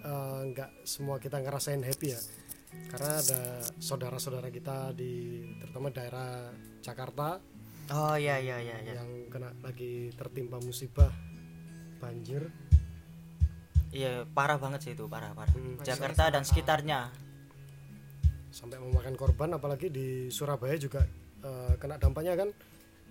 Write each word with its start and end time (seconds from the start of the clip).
eh, 0.03 0.41
nggak 0.51 0.83
semua 0.83 1.23
kita 1.23 1.39
ngerasain 1.47 1.87
happy 1.87 2.11
ya 2.11 2.19
karena 2.91 3.23
ada 3.23 3.63
saudara-saudara 3.79 4.51
kita 4.51 4.91
di 4.99 5.47
terutama 5.63 5.95
daerah 5.95 6.51
Jakarta 6.83 7.39
Oh 7.95 8.19
iya 8.19 8.43
iya 8.43 8.59
iya 8.59 8.83
iya. 8.83 8.99
yang 8.99 9.31
kena 9.31 9.55
lagi 9.63 10.11
tertimpa 10.17 10.59
musibah 10.59 11.32
banjir 12.03 12.51
Iya, 13.93 14.25
parah 14.27 14.57
banget 14.57 14.81
sih 14.83 14.93
itu, 14.93 15.05
parah 15.05 15.31
parah. 15.33 15.53
Hmm. 15.53 15.77
Jakarta 15.79 16.29
dan 16.29 16.43
sekitarnya. 16.43 17.13
sampai 18.51 18.77
memakan 18.77 19.13
korban 19.15 19.49
apalagi 19.51 19.89
di 19.89 20.07
Surabaya 20.29 20.77
juga 20.77 21.01
eh, 21.41 21.73
kena 21.77 21.97
dampaknya 21.97 22.37
kan 22.37 22.53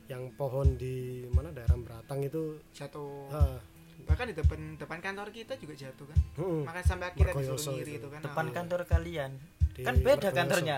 yang 0.05 0.29
pohon 0.31 0.73
di 0.75 1.25
mana 1.29 1.49
daerah 1.49 1.73
Beratang 1.75 2.21
itu 2.21 2.61
Jatuh. 2.71 3.25
ah, 3.29 3.57
Bahkan 4.01 4.25
di 4.27 4.35
depan 4.35 4.59
depan 4.75 4.97
kantor 4.99 5.29
kita 5.29 5.53
juga 5.55 5.73
jatuh 5.75 6.05
kan. 6.05 6.17
hmm, 6.35 6.61
Makanya 6.61 6.85
sampai 6.85 7.05
akhirnya 7.07 7.33
disuruh 7.35 7.73
ngiri 7.73 7.89
itu. 7.91 7.97
itu 7.97 8.07
kan. 8.07 8.21
Depan 8.21 8.45
Ah, 8.45 8.53
kantor 8.53 8.79
kalian. 8.83 9.31
di 9.71 9.81
Kan 9.81 9.95
beda 9.97 10.13
Mergoyoso. 10.23 10.37
kantornya. 10.37 10.77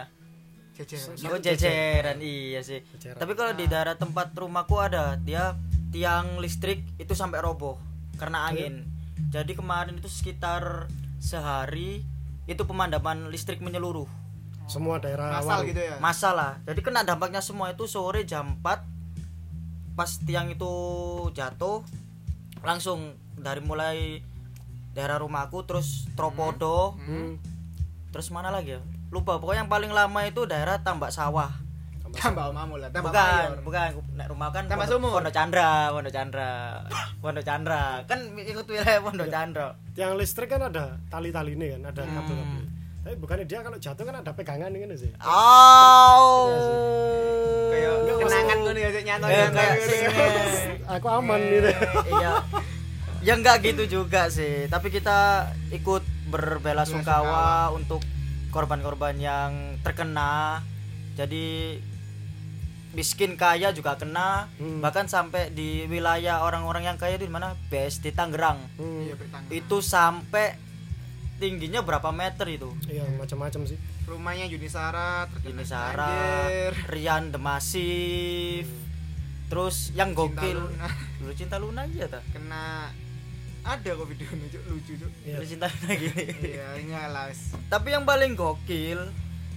jajaran. 0.73 1.27
Oh 1.27 1.39
jeceran 1.39 2.17
iya 2.19 2.59
sih. 2.61 2.79
Jajaran. 2.89 3.19
Tapi 3.19 3.31
kalau 3.33 3.53
di 3.53 3.65
daerah 3.65 3.95
tempat 3.95 4.27
rumahku 4.33 4.75
ada 4.77 5.15
dia 5.17 5.55
tiang 5.89 6.39
listrik 6.39 6.83
itu 6.97 7.11
sampai 7.13 7.39
roboh 7.39 7.75
karena 8.17 8.49
angin. 8.49 8.85
Jadi 9.29 9.57
kemarin 9.57 9.97
itu 9.97 10.09
sekitar 10.09 10.89
sehari 11.17 12.03
itu 12.45 12.63
pemadaman 12.67 13.31
listrik 13.31 13.63
menyeluruh. 13.63 14.07
semua 14.63 14.95
daerah 14.95 15.43
Masal 15.43 15.67
gitu 15.67 15.81
ya. 15.83 15.99
Masalah. 15.99 16.55
Jadi 16.63 16.79
kena 16.79 17.03
dampaknya 17.03 17.43
semua 17.43 17.75
itu 17.75 17.83
sore 17.83 18.23
jam 18.23 18.63
4 18.63 18.79
pas 19.93 20.11
tiang 20.23 20.47
itu 20.49 20.73
jatuh 21.35 21.83
langsung 22.63 23.13
dari 23.35 23.59
mulai 23.59 24.23
daerah 24.95 25.19
rumahku 25.19 25.67
terus 25.67 26.07
Tropodo 26.15 26.95
Hmm, 26.95 27.37
terus 28.09 28.31
mana 28.31 28.49
lagi 28.55 28.79
ya? 28.79 28.81
Lupa 29.11 29.37
pokoknya 29.37 29.67
yang 29.67 29.71
paling 29.71 29.91
lama 29.91 30.21
itu 30.25 30.47
daerah 30.47 30.79
Tambak 30.79 31.11
Sawah. 31.11 31.51
Tambah 32.13 32.45
mamu 32.49 32.77
lah, 32.77 32.89
tambah 32.89 33.09
bukan 33.09 33.25
mayor. 33.25 33.59
bukan. 33.61 33.89
Nek 34.13 34.27
rumah 34.27 34.49
kan 34.49 34.63
Tambah 34.63 34.85
Pondok- 34.85 35.01
sumur. 35.01 35.11
Pondok 35.17 35.33
Chandra 35.33 35.69
Pondok 35.89 36.13
Chandra. 36.13 36.51
Pondok 37.19 37.43
Chandra. 37.43 37.83
Kan 38.03 38.19
ikut 38.35 38.65
wilayah 38.65 38.99
Pondok 38.99 39.27
Chandra. 39.27 39.67
Tiang 39.91 40.13
listrik 40.13 40.47
kan 40.47 40.61
ada 40.63 40.97
tali-tali 41.07 41.53
ini 41.53 41.73
kan 41.73 41.89
ada 41.89 42.01
Hmm. 42.01 42.13
kabel-kabel. 42.15 42.63
Tapi 43.03 43.15
bukannya 43.17 43.43
dia 43.43 43.59
kalau 43.59 43.75
jatuh 43.75 44.03
kan 44.03 44.15
ada 44.15 44.31
pegangan 44.31 44.69
ini 44.69 44.79
kan 44.79 44.89
sih? 44.95 45.11
Oh 45.25 46.47
Kayak 47.67 47.93
kenangan 48.17 48.57
gue 48.59 48.71
nih 48.71 48.83
nyanto 49.03 49.27
Ya, 49.27 49.37
nyanto 49.41 49.57
kayak 49.57 49.75
gitu. 49.75 49.95
aku 50.87 51.07
aman 51.09 51.39
gitu. 51.41 51.69
iya. 52.13 52.31
Ya 53.19 53.33
enggak 53.33 53.57
gitu 53.61 53.83
juga 53.89 54.27
sih. 54.29 54.67
Tapi 54.67 54.87
kita 54.89 55.19
ikut 55.69 56.03
berbela 56.25 56.83
sungkawa. 56.83 57.71
untuk 57.73 57.99
korban-korban 58.49 59.17
yang 59.17 59.51
terkena. 59.79 60.61
Jadi 61.13 61.77
miskin 62.93 63.33
kaya 63.33 63.69
juga 63.69 63.93
kena 63.93 64.47
Hmm. 64.55 64.79
bahkan 64.79 65.05
sampai 65.05 65.49
di 65.49 65.85
wilayah 65.85 66.41
orang-orang 66.41 66.85
yang 66.85 66.95
kaya 66.95 67.15
itu 67.15 67.25
di 67.25 67.33
mana 67.33 67.57
BSD 67.67 68.09
Tangerang 68.11 68.61
Hmm, 68.75 69.03
Iya, 69.03 69.17
itu 69.51 69.77
sampai 69.79 70.55
tingginya 71.35 71.81
berapa 71.81 72.09
meter 72.09 72.45
itu 72.47 72.69
iya 72.85 73.03
macam-macam 73.11 73.61
sih 73.65 73.75
Rumahnya 74.03 74.45
Yunisara 74.45 75.25
banjir. 75.95 76.71
Rian 76.87 77.23
The 77.29 77.39
Massive, 77.39 78.67
terus 79.47 79.89
yang 79.91 80.11
Cinta 80.11 80.43
gokil, 80.43 80.59
Luna. 80.59 80.87
dulu 81.17 81.31
cinta 81.33 81.55
Luna 81.55 81.81
aja 81.83 82.05
ta, 82.07 82.19
Kena 82.29 82.91
ada 83.63 83.89
kok 83.89 84.03
videonya 84.05 84.43
Cuk. 84.49 84.63
lucu 84.67 84.93
tuh. 84.97 85.07
Iya. 85.23 85.39
dulu 85.39 85.45
cinta 85.47 85.65
Luna 85.65 85.91
gini. 85.95 86.23
Iya, 86.51 86.67
enggak 86.75 87.05
lah. 87.09 87.23
wis. 87.25 87.41
Tapi 87.65 87.87
yang 87.89 88.03
paling 88.03 88.35
gokil 88.35 88.99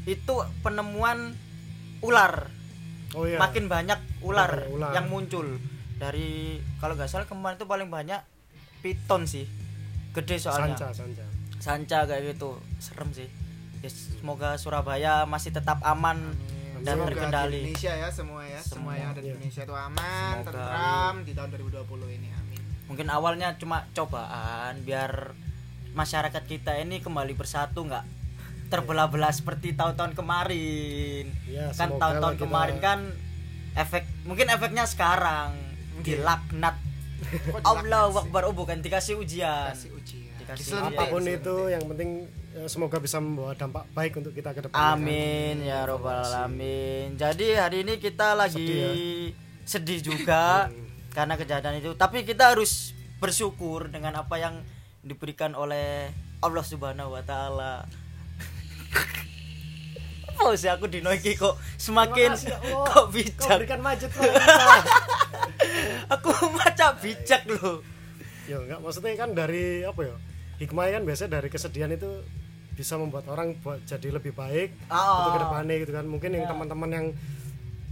itu 0.07 0.35
penemuan 0.63 1.35
ular, 1.99 2.47
oh 3.13 3.23
iya 3.23 3.37
makin 3.37 3.67
banyak 3.67 3.95
ular, 4.21 4.67
ular. 4.67 4.91
yang 4.91 5.07
muncul 5.07 5.47
dari 5.97 6.57
kalau 6.77 6.93
nggak 6.93 7.07
salah 7.07 7.25
kemarin 7.25 7.55
itu 7.55 7.65
paling 7.65 7.87
banyak 7.87 8.21
piton 8.81 9.25
sih, 9.25 9.47
gede 10.13 10.37
soalnya, 10.37 10.75
sanca 10.75 10.93
sanca 10.93 11.25
sanca 11.57 11.99
kayak 12.05 12.33
gitu, 12.33 12.51
serem 12.79 13.11
sih. 13.11 13.29
Ya, 13.79 13.89
semoga 13.89 14.57
Surabaya 14.57 15.25
masih 15.25 15.51
tetap 15.51 15.79
aman 15.81 16.35
dan 16.79 16.97
Semoga 16.97 17.09
terkendali. 17.11 17.53
di 17.55 17.73
Indonesia 17.73 17.93
ya 17.95 18.09
semua 18.09 18.41
ya, 18.43 18.61
semua, 18.61 18.93
yang 18.93 19.11
ada 19.11 19.21
di 19.21 19.27
Iya. 19.27 19.35
Indonesia 19.35 19.63
itu 19.63 19.75
aman, 19.75 20.33
Semoga. 20.35 20.45
tentram 20.47 21.15
di 21.23 21.33
tahun 21.33 21.49
2020 21.51 22.09
ini. 22.13 22.29
Amin. 22.31 22.61
mungkin 22.87 23.07
awalnya 23.09 23.49
cuma 23.57 23.83
cobaan 23.91 24.79
biar 24.81 25.35
masyarakat 25.93 26.43
kita 26.45 26.79
ini 26.79 27.01
kembali 27.01 27.35
bersatu 27.35 27.83
nggak 27.83 28.05
terbelah-belah 28.67 29.33
seperti 29.33 29.75
tahun-tahun 29.75 30.13
kemarin. 30.19 31.31
Ya, 31.47 31.71
kan 31.75 31.95
tahun-tahun 31.95 32.35
kita- 32.37 32.43
kemarin 32.47 32.77
kan 32.83 32.99
efek 33.77 34.05
mungkin 34.27 34.47
efeknya 34.51 34.85
sekarang. 34.89 35.55
Dilaknat. 36.03 36.77
Allah 37.69 38.13
Akbar. 38.13 38.47
Oh 38.51 38.55
bukan 38.55 38.83
dikasih 38.85 39.17
ujian. 39.17 39.73
Kasih 39.73 39.91
ujian. 39.97 40.35
Dikasih 40.43 40.63
ujian. 40.77 40.93
apa 40.93 41.03
pun 41.09 41.23
itu 41.25 41.57
yang 41.73 41.85
penting 41.89 42.11
eh, 42.55 42.69
semoga 42.69 43.01
bisa 43.01 43.19
membawa 43.19 43.57
dampak 43.57 43.85
baik 43.97 44.21
untuk 44.21 44.33
kita 44.37 44.53
ke 44.53 44.69
depan 44.69 44.77
Amin 44.77 45.65
ya 45.65 45.89
robbal 45.89 46.21
alamin. 46.23 47.17
Jadi 47.17 47.57
hari 47.57 47.83
ini 47.83 47.97
kita 47.97 48.37
lagi 48.37 49.33
sedih, 49.67 50.01
juga 50.05 50.69
karena 51.17 51.35
kejadian 51.41 51.81
itu. 51.81 51.97
Tapi 51.97 52.23
kita 52.29 52.53
harus 52.53 52.93
bersyukur 53.17 53.89
dengan 53.89 54.21
apa 54.21 54.37
yang 54.37 54.61
diberikan 55.01 55.57
oleh 55.57 56.13
Allah 56.45 56.65
Subhanahu 56.65 57.17
wa 57.17 57.23
taala. 57.25 57.89
Oh 60.39 60.53
sih 60.53 60.69
aku 60.69 60.85
dino 60.87 61.09
iki 61.11 61.33
kok 61.33 61.57
semakin 61.75 62.31
kasih, 62.31 62.53
ya 62.53 62.59
kok 62.61 62.85
kau 62.87 63.05
bijak. 63.15 63.57
berikan 63.57 63.81
majid 63.81 64.09
kepada 64.09 64.37
kita. 64.37 64.75
Aku 66.13 66.29
maca 66.53 66.87
bijak 66.97 67.43
loh. 67.49 67.81
ya 68.45 68.57
enggak 68.57 68.79
maksudnya 68.79 69.17
kan 69.17 69.33
dari 69.33 69.83
apa 69.83 70.01
ya 70.03 70.15
hikmahnya 70.57 70.93
kan 70.93 71.05
biasanya 71.05 71.31
dari 71.35 71.49
kesedihan 71.49 71.91
itu 71.91 72.07
bisa 72.73 72.95
membuat 72.95 73.27
orang 73.27 73.59
buat 73.59 73.83
jadi 73.83 74.13
lebih 74.13 74.31
baik 74.33 74.71
Oh. 74.87 75.19
untuk 75.19 75.33
ke 75.33 75.41
depannya 75.43 75.75
gitu 75.81 75.91
kan 75.91 76.05
mungkin 76.05 76.31
yang 76.31 76.47
teman-teman 76.47 76.87
yang 76.89 77.07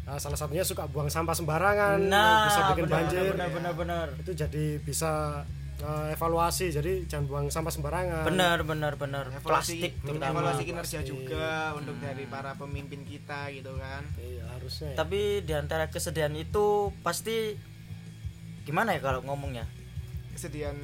uh, 0.04 0.14
salah 0.14 0.36
satunya 0.36 0.62
suka 0.62 0.86
buang 0.86 1.08
sampah 1.08 1.32
sembarangan 1.32 1.98
Nah, 1.98 2.46
bisa 2.46 2.60
bikin 2.70 2.84
benar, 2.84 2.94
banjir 2.94 3.32
benar 3.32 3.50
benar 3.50 3.72
benar. 3.74 4.06
itu 4.14 4.30
jadi 4.32 4.64
bisa 4.78 5.42
uh, 5.80 6.06
evaluasi 6.08 6.70
jadi 6.70 7.02
jangan 7.04 7.24
buang 7.24 7.46
sampah 7.48 7.70
sembarangan 7.70 8.22
Benar 8.24 8.62
benar 8.62 8.94
benar. 8.94 9.26
Evaluasi, 9.28 9.80
Plastik 9.80 9.92
terutama. 10.00 10.40
evaluasi 10.40 10.62
kinerja 10.62 10.98
Plastik. 11.00 11.08
juga 11.08 11.48
untuk 11.74 11.96
dari 11.98 12.24
para 12.24 12.54
pemimpin 12.54 13.02
kita 13.02 13.50
gitu 13.50 13.74
kan. 13.74 14.02
iya 14.16 14.44
harusnya 14.50 14.92
ya. 14.92 14.96
tapi 14.96 15.20
di 15.40 15.52
antara 15.52 15.88
kesedihan 15.88 16.30
itu 16.32 16.64
pasti 17.00 17.56
gimana 18.62 18.92
ya 18.92 19.00
kalau 19.00 19.20
ngomongnya 19.22 19.66
Kesedihan 20.32 20.74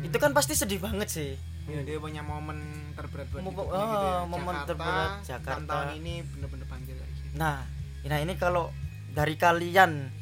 itu 0.00 0.16
kan 0.16 0.30
pasti 0.30 0.54
sedih 0.54 0.78
banget 0.78 1.08
sih 1.08 1.30
ya, 1.66 1.82
dia 1.82 1.98
punya 1.98 2.22
momen 2.22 2.58
terberat 2.94 3.26
buat 3.28 3.42
Mo- 3.42 3.50
hidupnya 3.50 3.74
oh, 3.74 3.82
gitu 3.84 4.06
ya. 4.06 4.18
momen 4.24 4.46
Jakarta, 4.54 4.68
terberat 4.68 5.10
Jakarta. 5.20 5.66
tahun 5.66 5.90
ini 5.98 6.14
bener-bener 6.24 6.66
banjir 6.66 6.94
kayak 6.94 7.10
gitu. 7.12 7.34
nah 7.34 7.58
nah 8.04 8.18
ini 8.22 8.38
kalau 8.38 8.70
dari 9.10 9.34
kalian 9.34 10.12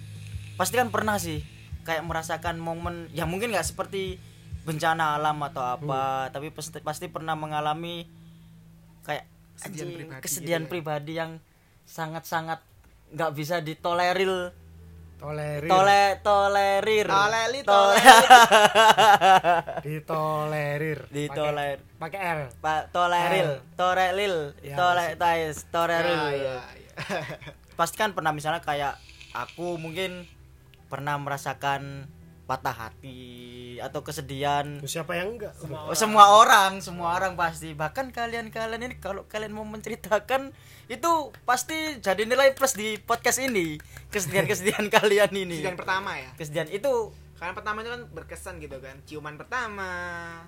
pasti 0.54 0.74
kan 0.74 0.88
pernah 0.88 1.18
sih 1.18 1.42
kayak 1.84 2.02
merasakan 2.02 2.56
momen 2.56 3.06
ya 3.12 3.24
mungkin 3.24 3.52
nggak 3.52 3.64
seperti 3.64 4.16
bencana 4.64 5.14
alam 5.14 5.36
atau 5.44 5.60
apa 5.62 6.32
tapi 6.32 6.48
pasti 6.48 6.80
pasti 6.80 7.06
pernah 7.06 7.36
mengalami 7.36 8.08
kayak 9.04 9.28
Kesedihan 9.54 9.86
anjing, 9.86 9.94
pribadi 9.94 10.22
kesedihan 10.24 10.60
gitu 10.60 10.66
ya. 10.66 10.72
pribadi 10.72 11.12
yang 11.14 11.30
sangat-sangat 11.84 12.58
nggak 13.12 13.30
bisa 13.32 13.60
ditolerir 13.60 14.50
tolerir. 15.14 15.70
Tole 15.70 16.02
tolerir. 16.20 17.06
Toleli, 17.06 17.60
Tole- 17.62 17.96
ditolerir. 19.80 20.98
Ditoler 21.14 21.76
pakai 21.96 22.20
R. 22.20 22.38
Pak 22.60 22.92
toleril, 22.92 23.62
torelil, 23.72 24.36
Ya, 24.60 24.76
tole 24.76 25.16
tais, 25.16 25.64
toreril. 25.70 26.12
Ya, 26.12 26.32
ya, 26.34 26.54
ya. 26.58 26.60
Pasti 27.78 27.96
kan 27.96 28.12
pernah 28.12 28.30
misalnya 28.30 28.60
kayak 28.60 28.98
aku 29.32 29.78
mungkin 29.78 30.28
pernah 30.86 31.16
merasakan 31.16 32.06
patah 32.44 32.76
hati 32.76 33.22
atau 33.80 34.04
kesedihan. 34.04 34.84
siapa 34.84 35.16
yang 35.16 35.34
enggak 35.34 35.56
Oh, 35.64 35.96
semua 35.96 36.36
orang, 36.36 36.76
semua 36.78 37.16
orang 37.16 37.34
pasti. 37.34 37.72
Bahkan 37.72 38.12
kalian-kalian 38.12 38.84
ini 38.84 38.96
kalau 38.98 39.24
kalian 39.24 39.50
mau 39.50 39.64
menceritakan 39.64 40.52
itu 40.86 41.12
pasti 41.42 41.72
jadi 41.98 42.22
nilai 42.22 42.52
plus 42.52 42.76
di 42.76 43.00
podcast 43.00 43.40
ini. 43.40 43.80
Kesedihan-kesedihan 44.12 44.92
kalian 45.00 45.32
ini. 45.32 45.56
Kesedihan 45.58 45.80
pertama 45.80 46.10
ya. 46.14 46.30
Kesedihan 46.36 46.68
itu 46.68 46.92
karena 47.34 47.52
pertama 47.52 47.80
itu 47.80 47.90
kan 47.90 48.02
berkesan 48.08 48.54
gitu 48.56 48.78
kan 48.78 48.96
ciuman 49.04 49.34
pertama 49.34 49.90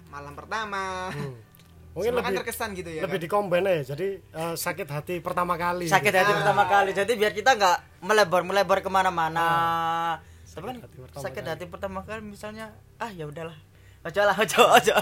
malam 0.08 0.32
pertama 0.32 1.10
Hmm. 1.10 1.34
Mungkin 1.96 2.12
kan 2.12 2.20
lebih 2.22 2.38
terkesan 2.38 2.68
gitu 2.72 2.90
ya 2.90 3.00
lebih 3.02 3.16
kan? 3.16 3.24
dikombin 3.24 3.64
ya. 3.64 3.80
Jadi 3.86 4.08
eh, 4.20 4.54
sakit 4.54 4.84
hati 4.86 5.14
pertama 5.18 5.56
kali. 5.56 5.88
sakit 5.88 6.12
hati 6.12 6.28
Ah. 6.28 6.36
pertama 6.38 6.64
kali 6.66 6.90
jadi 6.92 7.08
biar 7.10 7.32
kita 7.32 7.50
nggak 7.52 7.76
melebar 8.02 8.42
melebar 8.42 8.78
ke 8.78 8.88
mana-mana 8.88 9.48
tapi 10.46 10.64
kan 10.66 10.76
Sakit 10.76 10.84
hati 10.84 10.96
pertama 11.02 11.22
sakit 11.22 11.36
kali. 11.38 11.50
hati 11.50 11.64
pertama 11.66 11.98
kali 12.02 12.20
misalnya 12.22 12.66
ah 12.96 13.08
ya 13.08 13.24
udahlah 13.24 13.56
ojo 14.02 14.20
lah 14.22 14.36
ojo 14.36 14.60
ojo 14.70 14.94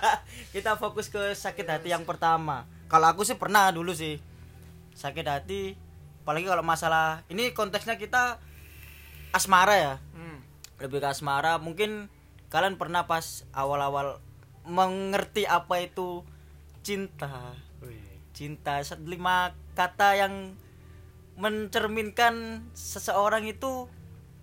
kita 0.54 0.74
fokus 0.74 1.06
ke 1.06 1.32
sakit 1.32 1.64
hati 1.64 1.88
yang 1.88 2.02
pertama 2.02 2.64
kalau 2.86 3.06
aku 3.06 3.22
sih 3.22 3.32
pernah 3.34 3.68
dulu 3.68 3.92
sih 3.92 4.16
sakit 4.94 5.24
hati 5.24 5.76
apalagi 6.20 6.44
kalau 6.44 6.60
masalah 6.60 7.24
ini 7.26 7.52
konteksnya 7.52 7.94
kita 7.94 8.36
asmara 9.30 9.76
ya 9.76 9.94
Hmm. 10.10 10.40
lebih 10.78 10.98
ke 10.98 11.06
asmara 11.06 11.56
mungkin 11.56 12.08
kalian 12.48 12.74
pernah 12.74 13.04
pas 13.04 13.24
awal-awal 13.50 14.20
mengerti 14.62 15.44
apa 15.44 15.80
itu 15.80 16.20
cinta 16.88 17.52
Wih. 17.84 18.00
cinta 18.32 18.80
lima 19.04 19.52
kata 19.76 20.16
yang 20.16 20.56
mencerminkan 21.36 22.64
seseorang 22.72 23.44
itu 23.44 23.84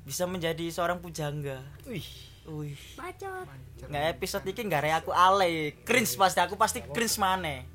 bisa 0.05 0.29
menjadi 0.29 0.69
seorang 0.69 1.01
pujangga 1.01 1.65
Wih. 1.89 2.05
wih 2.45 2.77
Mancer. 3.01 3.49
nggak 3.89 4.05
episode 4.13 4.45
ini 4.45 4.61
nggak 4.69 5.01
aku 5.01 5.09
ale 5.09 5.73
cringe 5.81 6.13
pasti 6.13 6.37
aku 6.37 6.53
pasti 6.53 6.85
cringe 6.85 7.17
mana 7.17 7.65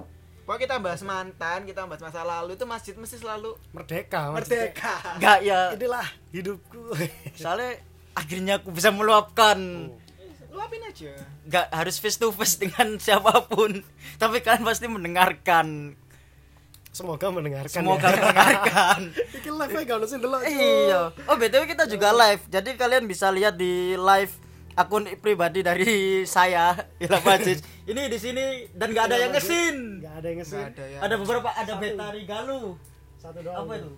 Pokoknya 0.46 0.66
kita 0.66 0.76
bahas 0.82 1.02
mantan, 1.06 1.62
kita 1.62 1.86
bahas 1.86 2.02
masa 2.02 2.26
lalu 2.26 2.58
itu 2.58 2.66
masjid 2.66 2.90
mesti 2.98 3.22
selalu 3.22 3.54
Merdeka. 3.70 4.34
merdeka. 4.34 4.98
nggak 5.22 5.38
ya 5.46 5.70
Inilah 5.78 6.06
hidupku. 6.34 6.90
soalnya 7.38 7.78
akhirnya 8.18 8.58
aku 8.58 8.74
bisa 8.74 8.90
meluapkan 8.90 9.58
Luapin 10.50 10.82
aja. 10.82 11.14
nggak 11.42 11.66
harus 11.70 11.96
face 11.96 12.16
to 12.16 12.28
face 12.30 12.56
dengan 12.56 12.98
siapa 13.02 13.44
pun 13.44 13.80
tapi 14.16 14.38
kalian 14.40 14.62
pasti 14.62 14.86
mendengarkan 14.86 15.94
Semoga 16.90 17.30
mendengarkan. 17.30 17.70
semoga 17.70 18.02
ya. 18.02 18.18
mendengarkan 18.20 19.00
Iki 19.14 19.46
live 19.48 19.86
kalau 19.86 20.02
sih 20.04 20.18
delok. 20.18 20.42
Iya. 20.42 21.14
Oh 21.24 21.38
btw 21.38 21.62
kita 21.64 21.86
juga 21.86 22.10
live. 22.10 22.42
Jadi 22.44 22.74
kalian 22.74 23.06
bisa 23.06 23.30
lihat 23.30 23.54
di 23.54 23.94
live 23.94 24.34
akun 24.72 25.06
pribadi 25.16 25.62
dari 25.62 25.86
saya 26.26 26.74
Ilham 26.98 27.22
Aziz. 27.24 27.62
Ini 27.84 28.10
di 28.10 28.18
sini 28.18 28.66
dan 28.72 28.90
nggak 28.90 29.06
ada 29.06 29.16
yang 29.16 29.30
ngesin. 29.30 30.02
Nggak 30.02 30.14
ada 30.16 30.26
yang 30.26 30.38
ngesin. 30.42 30.64
Ada 30.66 30.82
ya. 30.84 30.98
Ada 30.98 31.14
beberapa 31.16 31.48
ada 31.48 31.72
Satu. 31.72 31.80
Betari 31.80 32.22
Galuh. 32.26 32.68
Satu 33.16 33.38
doang. 33.38 33.58
Apa 33.62 33.72
itu? 33.76 33.90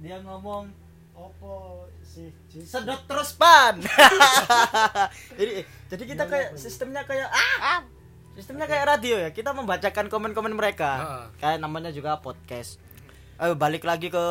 Dia 0.00 0.16
ngomong 0.18 0.64
Opo 1.12 1.86
si 2.02 2.34
Jis- 2.48 2.66
sedot 2.66 2.98
terus 3.06 3.30
pan. 3.32 3.78
jadi 5.36 5.62
jadi 5.90 6.02
kita 6.06 6.24
kayak 6.24 6.48
sistemnya 6.54 7.02
kayak 7.02 7.26
ah, 7.26 7.82
sistemnya 8.32 8.64
kayak 8.64 8.86
radio 8.88 9.18
ya. 9.18 9.30
Kita 9.30 9.50
membacakan 9.50 10.06
komen-komen 10.06 10.54
mereka. 10.54 10.90
Kayak 11.36 11.58
namanya 11.58 11.90
juga 11.90 12.16
podcast. 12.16 12.78
Ayo 13.36 13.52
balik 13.54 13.82
lagi 13.82 14.06
ke 14.06 14.24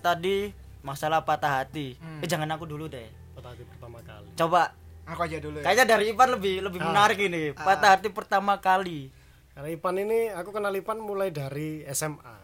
tadi 0.00 0.50
masalah 0.80 1.22
patah 1.22 1.62
hati. 1.62 1.94
Hmm. 1.96 2.20
Eh 2.20 2.26
jangan 2.26 2.50
aku 2.50 2.64
dulu 2.64 2.86
deh. 2.86 3.06
patah 3.32 3.52
hati 3.52 3.64
pertama 3.64 4.00
kali. 4.00 4.28
Coba 4.34 4.72
Aku 5.06 5.22
aja 5.22 5.38
dulu 5.38 5.60
ya. 5.60 5.64
kayaknya 5.64 5.86
dari 5.86 6.10
Ipan 6.10 6.34
lebih 6.34 6.54
lebih 6.60 6.80
Ah. 6.80 6.90
menarik 6.90 7.18
ini. 7.20 7.54
Patah 7.54 7.94
hati 7.94 8.08
pertama 8.08 8.58
kali. 8.58 9.14
Karena 9.52 9.70
Ipan 9.70 9.96
ini 9.96 10.28
aku 10.28 10.50
kenal 10.50 10.72
Ipan 10.72 10.98
mulai 10.98 11.30
dari 11.30 11.86
SMA. 11.86 12.34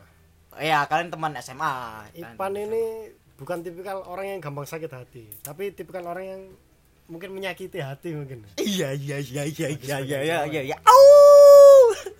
Ya 0.61 0.85
kalian 0.85 1.11
teman 1.11 1.35
SMA. 1.37 2.06
Ipan 2.15 2.55
ini 2.55 3.11
bukan 3.35 3.61
tipikal 3.61 4.05
orang 4.05 4.26
yang 4.29 4.41
gampang 4.41 4.62
sakit 4.62 4.87
hati, 4.87 5.26
tapi 5.41 5.73
tipikal 5.73 6.06
orang 6.06 6.25
yang 6.25 6.43
mungkin 7.10 7.34
menyakiti 7.34 7.78
hati 7.82 8.14
mungkin. 8.14 8.46
Iya 8.58 8.94
iya 8.94 9.19
iya 9.19 9.43
iya 9.46 9.69
iya 9.69 9.99
iya 10.02 10.19
iya 10.22 10.38
iya. 10.46 10.60
iya. 10.72 10.76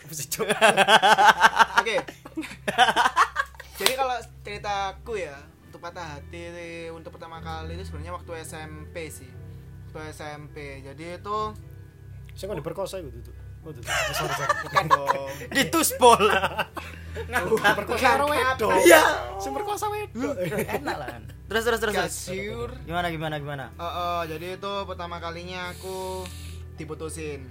Apa 0.03 0.13
sih, 0.15 0.27
Cuk? 0.29 0.47
Oke. 1.81 1.97
Jadi 3.83 3.93
kalau 3.99 4.17
ceritaku 4.45 5.13
ya 5.19 5.35
untuk 5.67 5.81
patah 5.83 6.19
hati 6.19 6.53
untuk 6.93 7.17
pertama 7.17 7.41
kali 7.41 7.75
itu 7.75 7.89
sebenarnya 7.89 8.13
waktu 8.15 8.31
SMP 8.45 9.09
sih. 9.09 9.31
Waktu 9.91 10.13
SMP. 10.13 10.85
Jadi 10.85 11.19
itu 11.19 11.39
Saya 12.33 12.49
kok 12.49 12.59
diperkosa 12.61 12.97
itu 13.01 13.21
tuh. 13.21 13.37
Sorry, 13.63 14.35
sorry. 14.35 14.57
bukan 14.67 14.85
dong. 14.91 15.31
Dituspol. 15.55 16.19
Perkosa 17.79 18.09
orang 18.19 18.29
wedok. 18.35 18.71
Iya. 18.83 19.03
Si 19.39 19.49
perkosa 19.55 19.87
wedok. 19.87 20.35
Enak 20.51 20.97
lah. 20.99 21.09
Terus 21.53 21.69
terus 21.69 21.81
terus. 21.85 21.95
terus. 22.01 22.17
Gasur. 22.33 22.71
Gimana 22.89 23.13
gimana 23.13 23.37
gimana? 23.37 23.65
Oh, 23.77 23.85
oh, 23.85 24.21
jadi 24.25 24.57
itu 24.57 24.73
pertama 24.89 25.21
kalinya 25.21 25.69
aku 25.69 26.25
diputusin. 26.81 27.45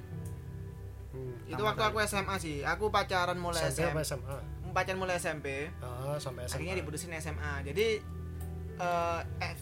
Hmm. 1.13 1.37
Itu 1.45 1.61
waktu 1.61 1.85
aku 1.85 2.01
SMA 2.09 2.35
sih. 2.41 2.65
Aku 2.65 2.89
pacaran 2.89 3.37
mulai 3.37 3.69
SMP 3.69 4.01
SMP. 4.01 4.01
SMA? 4.01 4.37
Pacaran 4.73 4.97
mulai 4.97 5.21
SMP. 5.21 5.69
Ah, 5.85 6.17
sampai 6.17 6.49
SMA. 6.49 6.57
Akhirnya 6.57 6.75
diputusin 6.81 7.13
SMA. 7.21 7.61
Jadi 7.61 8.01
eh 8.81 9.21
eh, 9.37 9.53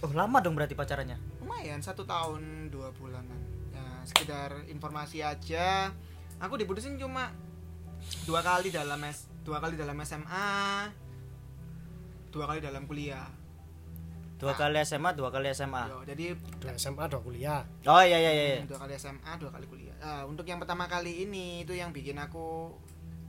Oh 0.00 0.12
lama 0.16 0.40
dong 0.40 0.56
berarti 0.56 0.72
pacarannya. 0.72 1.20
lumayan 1.44 1.84
satu 1.84 2.08
tahun 2.08 2.72
dua 2.72 2.96
bulanan. 2.96 3.40
Ya 3.76 3.84
sekedar 4.08 4.64
informasi 4.72 5.20
aja. 5.20 5.92
Aku 6.40 6.56
diputusin 6.56 6.96
cuma 6.96 7.28
dua 8.24 8.40
kali 8.40 8.72
dalam 8.72 9.04
S 9.04 9.28
dua 9.44 9.60
kali 9.62 9.78
dalam 9.78 9.94
SMA, 10.02 10.90
dua 12.32 12.44
kali 12.48 12.60
dalam 12.64 12.88
kuliah. 12.88 13.28
Dua 14.36 14.52
kali 14.52 14.76
SMA, 14.84 15.16
dua 15.16 15.32
kali 15.32 15.48
SMA. 15.50 15.82
Yo, 15.88 16.04
jadi 16.04 16.36
Dua 16.60 16.72
SMA, 16.76 17.04
dua 17.08 17.20
kuliah. 17.24 17.64
Oh 17.88 18.04
iya 18.04 18.20
iya 18.20 18.32
iya. 18.32 18.46
dua 18.68 18.76
kali 18.76 18.92
SMA, 18.94 19.32
dua 19.40 19.48
kali 19.48 19.64
kuliah. 19.64 19.96
Ah, 19.98 20.22
untuk 20.28 20.44
yang 20.44 20.60
pertama 20.60 20.84
kali 20.84 21.24
ini 21.24 21.64
itu 21.64 21.72
yang 21.72 21.88
bikin 21.88 22.20
aku 22.20 22.68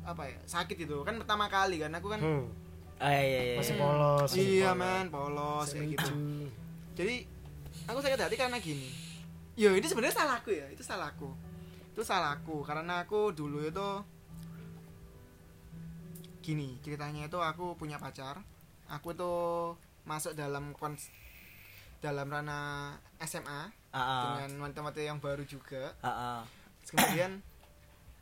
apa 0.03 0.23
ya 0.23 0.39
sakit 0.47 0.87
itu 0.87 1.03
kan 1.03 1.19
pertama 1.19 1.51
kali 1.51 1.83
kan 1.83 1.91
aku 1.91 2.07
kan 2.11 2.19
Hmm. 2.23 2.47
Ah 2.95 3.11
iya 3.11 3.23
iya. 3.23 3.41
iya. 3.43 3.57
Masih 3.59 3.75
polos. 3.75 4.29
masih 4.31 4.43
iya 4.47 4.71
polos. 4.71 4.79
man 4.79 5.05
polos 5.11 5.67
kayak 5.75 5.87
gitu 5.95 6.11
jadi 6.95 7.15
aku 7.91 7.99
sakit 7.99 8.19
hati 8.19 8.35
karena 8.39 8.57
gini 8.63 8.87
yo 9.59 9.75
ini 9.75 9.83
sebenarnya 9.83 10.15
salahku 10.15 10.55
ya 10.55 10.63
itu 10.71 10.79
salahku 10.79 11.29
itu 11.91 12.01
salahku 12.07 12.63
karena 12.63 13.03
aku 13.03 13.35
dulu 13.35 13.67
itu 13.67 13.89
gini 16.39 16.79
ceritanya 16.79 17.27
itu 17.27 17.37
aku 17.37 17.75
punya 17.75 17.99
pacar 17.99 18.39
aku 18.87 19.11
tuh 19.11 19.75
masuk 20.07 20.31
dalam 20.31 20.71
kons 20.71 21.11
dalam 21.99 22.25
ranah 22.25 22.95
SMA 23.21 23.73
Ah, 23.89 23.97
ah. 23.97 24.21
dengan 24.37 24.69
teman-teman 24.71 24.93
yang 24.95 25.17
baru 25.17 25.43
juga 25.43 25.91
ah. 25.99 26.41
Terus 26.79 26.91
kemudian 26.93 27.41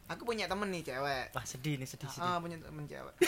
aku 0.06 0.24
punya 0.24 0.46
temen 0.46 0.70
nih 0.70 0.82
cewek 0.84 1.30
Wah 1.32 1.44
sedih 1.44 1.78
nih 1.78 1.86
sedih 1.86 2.08
sedih. 2.08 2.24
ah 2.24 2.38
punya 2.38 2.58
temen 2.58 2.86
cewek 2.86 3.16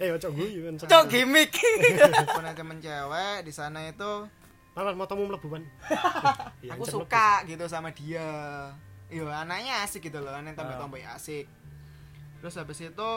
Eh, 0.00 0.08
cok 0.08 0.32
kan. 0.32 0.74
Cok 0.80 1.04
gimmick. 1.12 1.52
punya 2.36 2.56
temen 2.56 2.80
cewek 2.80 3.44
di 3.44 3.52
sana 3.52 3.84
itu 3.84 4.12
motomu 4.96 5.28
mlebu 5.28 5.44
ban. 5.46 5.60
Iya, 6.64 6.72
aku 6.74 6.88
suka 6.88 7.44
gitu 7.44 7.68
sama 7.68 7.92
dia 7.92 8.24
Yo 9.10 9.28
anaknya 9.28 9.84
asik 9.84 10.08
gitu 10.08 10.22
loh 10.22 10.32
aneh 10.32 10.54
tambah 10.54 10.72
Ah. 10.72 10.80
tomboy 10.80 11.02
asik 11.04 11.44
terus 12.40 12.56
habis 12.56 12.80
itu 12.80 13.10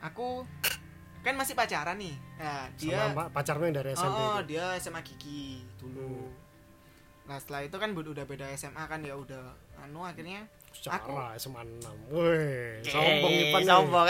aku 0.00 0.48
kan 1.20 1.34
masih 1.34 1.52
pacaran 1.52 1.96
nih 1.96 2.14
nah 2.36 2.66
dia 2.74 2.98
Sama 3.04 3.14
pa- 3.18 3.30
pacarmu 3.34 3.62
yang 3.64 3.76
dari 3.76 3.90
SMP. 3.92 4.14
oh 4.14 4.36
itu. 4.36 4.46
dia 4.48 4.64
SMA 4.76 5.00
Gigi 5.02 5.46
dulu 5.76 6.30
nah 7.24 7.36
setelah 7.36 7.60
itu 7.62 7.76
kan 7.76 7.90
udah 7.92 8.24
beda 8.24 8.46
SMA 8.54 8.80
kan 8.82 9.00
ya 9.00 9.14
udah 9.14 9.42
anu 9.78 10.02
akhirnya 10.02 10.46
Secara 10.68 11.32
SMA 11.34 11.64
6. 11.80 12.12
Woi, 12.12 12.78
sombong 12.84 13.32
Ipan. 13.32 13.60
Sombong. 13.64 14.06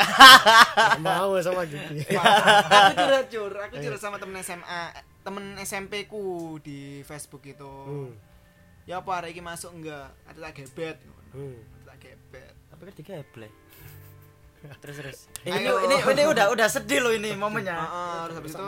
Mau 0.99 1.33
sama 1.39 1.63
Gigi. 1.71 2.03
aku 2.13 2.93
curhat 2.99 3.27
cur 3.27 3.53
aku 3.55 3.75
curhat 3.79 4.01
sama 4.01 4.17
temen 4.17 4.37
SMA 4.39 4.81
temen 5.21 5.45
SMP 5.59 6.05
ku 6.05 6.23
di 6.59 7.01
Facebook 7.03 7.43
itu 7.45 7.73
Hmm. 7.85 8.13
ya 8.85 8.99
apa 8.99 9.11
hari 9.15 9.33
ini 9.33 9.41
masuk 9.41 9.71
enggak 9.73 10.13
ada 10.25 10.39
tak 10.41 10.53
gebet 10.59 10.99
Hmm. 11.31 11.57
ada 11.79 11.95
tak 11.95 12.11
gebet 12.11 12.53
Tapi 12.69 12.83
kan 12.83 12.95
tiga 12.95 13.13
Terus 14.59 14.97
terus. 14.97 15.19
Ayo. 15.45 15.55
Ini 15.55 15.71
ini 15.87 15.97
ini 16.03 16.23
udah 16.27 16.47
udah 16.51 16.67
sedih 16.67 16.99
loh 16.99 17.13
ini 17.13 17.31
momennya. 17.33 17.75
Heeh, 17.75 18.19
terus 18.25 18.37
habis 18.37 18.53
itu 18.53 18.67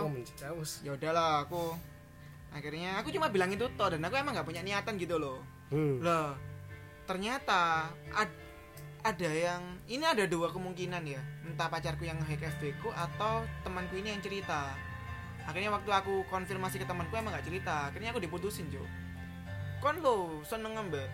ya 0.82 0.90
udahlah 0.92 1.42
aku 1.42 1.74
akhirnya 2.50 2.98
aku 2.98 3.10
cuma 3.10 3.26
bilang 3.26 3.46
itu 3.48 3.62
toh 3.74 3.88
dan 3.88 4.02
aku 4.02 4.14
emang 4.14 4.34
nggak 4.34 4.42
punya 4.44 4.60
niatan 4.60 4.94
gitu 4.96 5.16
loh 5.16 5.38
Hmm. 5.70 6.02
lah 6.02 6.34
ternyata 7.06 7.86
ad- 8.10 8.42
ada 9.00 9.30
yang 9.30 9.62
ini 9.86 10.02
ada 10.02 10.26
dua 10.26 10.50
kemungkinan 10.50 11.06
ya 11.06 11.22
entah 11.46 11.70
pacarku 11.70 12.02
yang 12.02 12.18
hack 12.20 12.42
FB 12.42 12.74
ku 12.78 12.90
atau 12.90 13.46
temanku 13.62 13.94
ini 13.94 14.10
yang 14.10 14.18
cerita 14.18 14.74
akhirnya 15.40 15.70
waktu 15.70 15.88
aku 15.88 16.26
konfirmasi 16.26 16.76
ke 16.76 16.84
temanku 16.84 17.14
emang 17.14 17.30
nggak 17.30 17.46
cerita 17.46 17.86
akhirnya 17.86 18.10
aku 18.10 18.18
diputusin 18.18 18.66
Jo 18.66 18.82
kon 19.78 19.94
lo 19.98 20.42
seneng 20.42 20.74
ngembek 20.74 21.06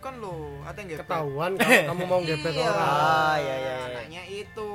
kon 0.00 0.16
lo 0.18 0.64
atau 0.64 0.80
nggak 0.80 0.98
Ketahuan 1.00 1.52
kalau 1.58 1.80
kamu 1.92 2.04
mau 2.04 2.20
gebet 2.20 2.52
Iya. 2.52 2.64
orang. 2.66 2.80
Ah, 2.82 3.36
iya, 3.36 3.54
iya, 3.54 3.56
iya. 3.56 3.74
Anaknya 3.94 4.22
itu. 4.26 4.70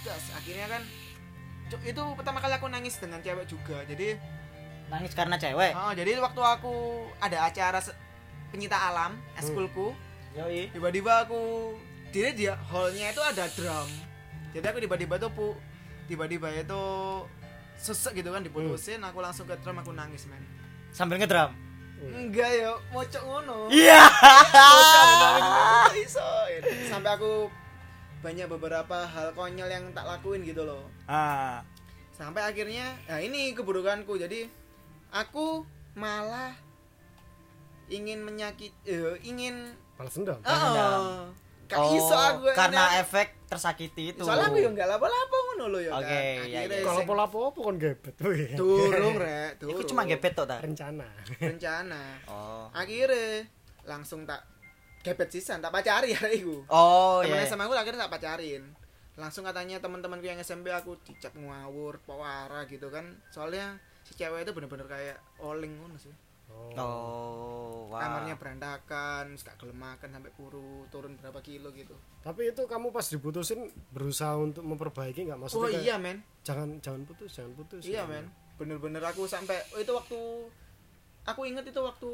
Terus 0.00 0.24
akhirnya 0.32 0.66
kan 0.68 0.82
itu 1.80 2.02
pertama 2.14 2.38
kali 2.38 2.54
aku 2.54 2.68
nangis 2.68 3.00
dengan 3.00 3.18
cewek 3.18 3.48
juga. 3.48 3.82
Jadi 3.84 4.14
nangis 4.84 5.16
karena 5.16 5.34
cewek 5.34 5.72
Oh, 5.72 5.90
jadi 5.90 6.20
waktu 6.20 6.38
aku 6.38 6.74
ada 7.16 7.48
acara 7.48 7.80
penyita 8.52 8.76
alam 8.76 9.16
eskulku 9.34 9.96
yoi 10.36 10.68
tiba-tiba 10.70 11.24
aku 11.24 11.72
dia 12.12 12.30
dia 12.30 12.52
hallnya 12.68 13.10
itu 13.10 13.18
ada 13.18 13.48
drum 13.48 13.88
jadi 14.52 14.70
aku 14.70 14.78
tiba-tiba 14.78 15.16
tuh 15.16 15.32
pu 15.32 15.46
tiba-tiba 16.04 16.52
itu 16.52 16.82
sesek 17.74 18.20
gitu 18.20 18.30
kan 18.30 18.44
diputusin 18.44 19.00
aku 19.00 19.18
langsung 19.18 19.48
ke 19.48 19.56
drum 19.58 19.80
aku 19.80 19.90
nangis 19.90 20.28
men 20.28 20.44
sambil 20.92 21.16
ngedrum 21.16 21.50
enggak 22.02 22.50
ya 22.50 22.70
mocok 22.90 23.22
ngono. 23.22 23.58
Iya. 23.70 24.02
Iso. 25.98 26.26
Sampai 26.90 27.14
aku 27.14 27.48
banyak 28.24 28.48
beberapa 28.48 29.04
hal 29.04 29.36
konyol 29.36 29.68
yang 29.68 29.84
tak 29.92 30.08
lakuin 30.08 30.42
gitu 30.42 30.64
loh. 30.64 30.88
Ah. 31.06 31.60
Sampai 32.14 32.46
akhirnya 32.46 32.94
nah 33.06 33.20
ini 33.20 33.52
keburukanku. 33.54 34.16
Jadi 34.16 34.46
aku 35.12 35.62
malah 35.94 36.56
ingin 37.92 38.24
menyakit 38.24 38.72
eh, 38.88 39.20
ingin 39.22 39.76
balas 39.94 40.16
dendam. 40.16 40.40
Oh, 40.42 41.28
gak 41.74 41.90
iso 41.92 42.14
aku 42.14 42.44
Oh, 42.46 42.54
karena 42.54 42.82
enak. 42.86 43.02
efek 43.02 43.28
tersakiti 43.44 44.02
itu. 44.10 44.22
Soalnya 44.22 44.46
aku 44.48 44.58
ya 44.58 44.70
nggak 44.70 44.88
lapo-lapo 44.88 45.36
ngono 45.50 45.64
lho 45.70 45.80
ya 45.82 45.92
Oke, 45.94 46.06
kan. 46.06 46.46
iya, 46.46 46.58
akhirnya 46.62 46.78
iya. 46.78 46.86
kalau 46.86 47.02
pola 47.04 47.24
apa 47.26 47.38
kon 47.52 47.76
gebet? 47.76 48.14
Turung 48.16 49.16
rek 49.24 49.50
turung 49.58 49.72
Iku 49.74 49.82
cuma 49.86 50.02
gebet 50.04 50.32
tok 50.34 50.46
ta? 50.46 50.58
Rencana. 50.58 51.08
Rencana. 51.38 52.02
Oh. 52.26 52.66
Akhirnya 52.70 53.46
langsung 53.84 54.24
tak 54.24 54.42
gebet 55.02 55.28
sisan 55.28 55.60
tak 55.60 55.70
pacari 55.70 56.16
ya 56.16 56.24
iku. 56.32 56.64
Oh 56.66 57.20
temen 57.20 57.38
iya. 57.38 57.46
SMA 57.46 57.64
aku 57.64 57.74
akhirnya 57.74 58.08
tak 58.08 58.14
pacarin. 58.18 58.64
Langsung 59.14 59.46
katanya 59.46 59.78
teman-temanku 59.78 60.26
yang 60.26 60.40
SMP 60.40 60.74
aku 60.74 60.98
dicap 61.06 61.30
ngawur 61.38 62.02
pewara 62.02 62.66
gitu 62.66 62.90
kan. 62.90 63.06
Soalnya 63.30 63.78
si 64.02 64.18
cewek 64.18 64.42
itu 64.42 64.52
bener-bener 64.52 64.84
kayak 64.84 65.16
oling 65.38 65.80
ngono 65.80 65.96
sih 65.96 66.12
oh. 66.50 66.74
oh 66.76 67.74
wow 67.94 68.00
kamarnya 68.02 68.34
berantakan 68.34 69.24
gak 69.38 69.56
gelem 69.62 69.78
makan 69.78 70.08
sampai 70.10 70.32
kuru 70.34 70.86
turun 70.90 71.14
berapa 71.18 71.38
kilo 71.40 71.70
gitu. 71.70 71.94
Tapi 72.26 72.50
itu 72.50 72.62
kamu 72.66 72.90
pas 72.90 73.06
diputusin 73.06 73.70
berusaha 73.94 74.34
untuk 74.34 74.66
memperbaiki 74.66 75.30
nggak? 75.30 75.38
Oh 75.38 75.42
maksudnya 75.46 75.70
kayak, 75.78 75.86
iya 75.86 75.96
men. 75.96 76.18
jangan 76.42 76.68
jangan 76.82 77.02
putus 77.06 77.30
jangan 77.30 77.52
putus 77.54 77.82
iya 77.86 78.02
men. 78.04 78.26
Bener-bener 78.58 79.02
aku 79.06 79.30
sampai 79.30 79.62
oh, 79.74 79.78
itu 79.78 79.92
waktu 79.94 80.20
aku 81.24 81.40
inget 81.46 81.64
itu 81.70 81.80
waktu 81.80 82.10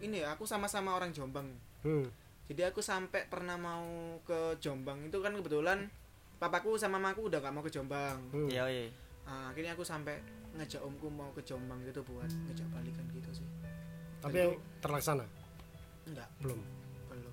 ini 0.00 0.22
ya 0.22 0.38
aku 0.38 0.46
sama-sama 0.46 0.94
orang 0.94 1.10
Jombang. 1.10 1.50
Hmm. 1.86 2.10
jadi 2.50 2.70
aku 2.74 2.82
sampai 2.82 3.26
pernah 3.26 3.58
mau 3.58 4.18
ke 4.22 4.54
Jombang. 4.62 5.02
Itu 5.10 5.18
kan 5.18 5.34
kebetulan 5.34 5.90
papaku 6.38 6.78
sama 6.78 7.02
mamaku 7.02 7.26
udah 7.26 7.42
gak 7.42 7.54
mau 7.54 7.64
ke 7.66 7.72
Jombang. 7.74 8.22
Hmm. 8.30 8.46
iya 8.46 8.66
iya. 8.70 8.86
Nah, 9.26 9.50
akhirnya 9.50 9.74
aku 9.74 9.82
sampai 9.82 10.22
ngajak 10.54 10.78
omku 10.86 11.10
mau 11.10 11.34
ke 11.34 11.42
Jombang 11.42 11.82
gitu 11.82 12.06
buat 12.06 12.30
ngajak 12.30 12.66
balikan 12.70 13.04
gitu 13.10 13.42
sih 13.42 13.48
tapi 14.22 14.36
yang 14.36 14.52
terlaksana? 14.80 15.24
Enggak. 16.06 16.28
Belum. 16.42 16.60
Belum. 17.10 17.32